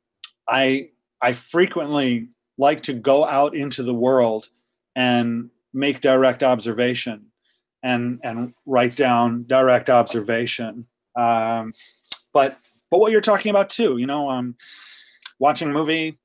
I 0.49 0.91
I 1.23 1.33
frequently 1.33 2.29
like 2.59 2.83
to 2.83 2.93
go 2.93 3.25
out 3.25 3.55
into 3.55 3.83
the 3.83 3.95
world 3.95 4.49
and 4.97 5.51
make 5.73 6.01
direct 6.01 6.43
observation 6.43 7.27
and 7.83 8.21
and 8.25 8.53
write 8.67 8.97
down 8.97 9.45
direct 9.47 9.89
observation. 9.89 10.87
Um, 11.17 11.73
but 12.33 12.59
but 12.91 12.99
what 12.99 13.13
you're 13.13 13.21
talking 13.21 13.51
about 13.51 13.71
too, 13.71 13.97
you 13.97 14.07
know, 14.07 14.29
um, 14.29 14.55
watching 15.39 15.71
a 15.71 15.73
movie, 15.73 16.19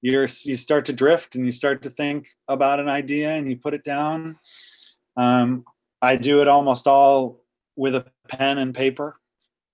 you're 0.00 0.26
you 0.44 0.56
start 0.56 0.86
to 0.86 0.92
drift 0.92 1.34
and 1.34 1.44
you 1.44 1.50
start 1.50 1.82
to 1.82 1.90
think 1.90 2.28
about 2.48 2.80
an 2.80 2.88
idea 2.88 3.30
and 3.30 3.48
you 3.48 3.56
put 3.56 3.74
it 3.74 3.84
down. 3.84 4.38
Um, 5.16 5.64
I 6.00 6.16
do 6.16 6.40
it 6.40 6.48
almost 6.48 6.86
all 6.86 7.40
with 7.76 7.94
a 7.94 8.06
pen 8.28 8.58
and 8.58 8.74
paper, 8.74 9.18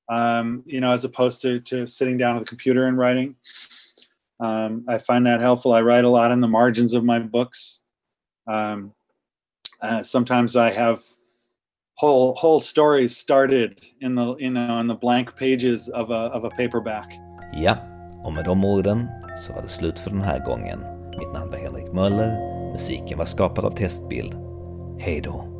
um, 0.08 0.62
you 0.66 0.80
know, 0.80 0.92
as 0.92 1.04
opposed 1.04 1.42
to 1.42 1.60
to 1.60 1.86
sitting 1.86 2.16
down 2.16 2.36
at 2.36 2.42
the 2.42 2.48
computer 2.48 2.86
and 2.86 2.98
writing. 2.98 3.36
Um, 4.40 4.86
I 4.88 4.98
find 4.98 5.26
that 5.26 5.40
helpful. 5.40 5.72
I 5.72 5.82
write 5.82 6.04
a 6.04 6.08
lot 6.08 6.30
in 6.30 6.40
the 6.40 6.48
margins 6.48 6.94
of 6.94 7.04
my 7.04 7.18
books. 7.18 7.82
Um, 8.46 8.92
uh, 9.82 10.02
sometimes 10.02 10.56
I 10.56 10.70
have 10.72 11.02
whole 12.00 12.34
whole 12.36 12.60
stories 12.60 13.16
started 13.16 13.80
in 14.00 14.14
the 14.14 14.36
you 14.38 14.48
uh, 14.48 14.50
know 14.50 14.80
in 14.80 14.88
the 14.88 14.94
blank 14.94 15.36
pages 15.36 15.88
of 15.88 16.10
a 16.10 16.30
of 16.32 16.44
a 16.44 16.50
paperback. 16.50 17.12
Ja, 17.52 17.76
och 18.24 18.32
med 18.32 18.44
de 18.44 18.64
orden 18.64 19.08
så 19.36 19.52
var 19.52 19.62
det 19.62 19.68
slut 19.68 19.98
för 19.98 20.10
den 20.10 20.22
här 20.22 20.44
gången. 20.44 20.80
Mitt 21.18 21.32
namn 21.32 21.50
var 21.50 21.58
Henrik 21.58 21.92
Möller, 21.92 22.38
musiken 22.72 23.18
var 23.18 23.24
skapad 23.24 23.64
av 23.64 23.70
Testbild. 23.70 24.34
Hej 24.98 25.20
då! 25.20 25.59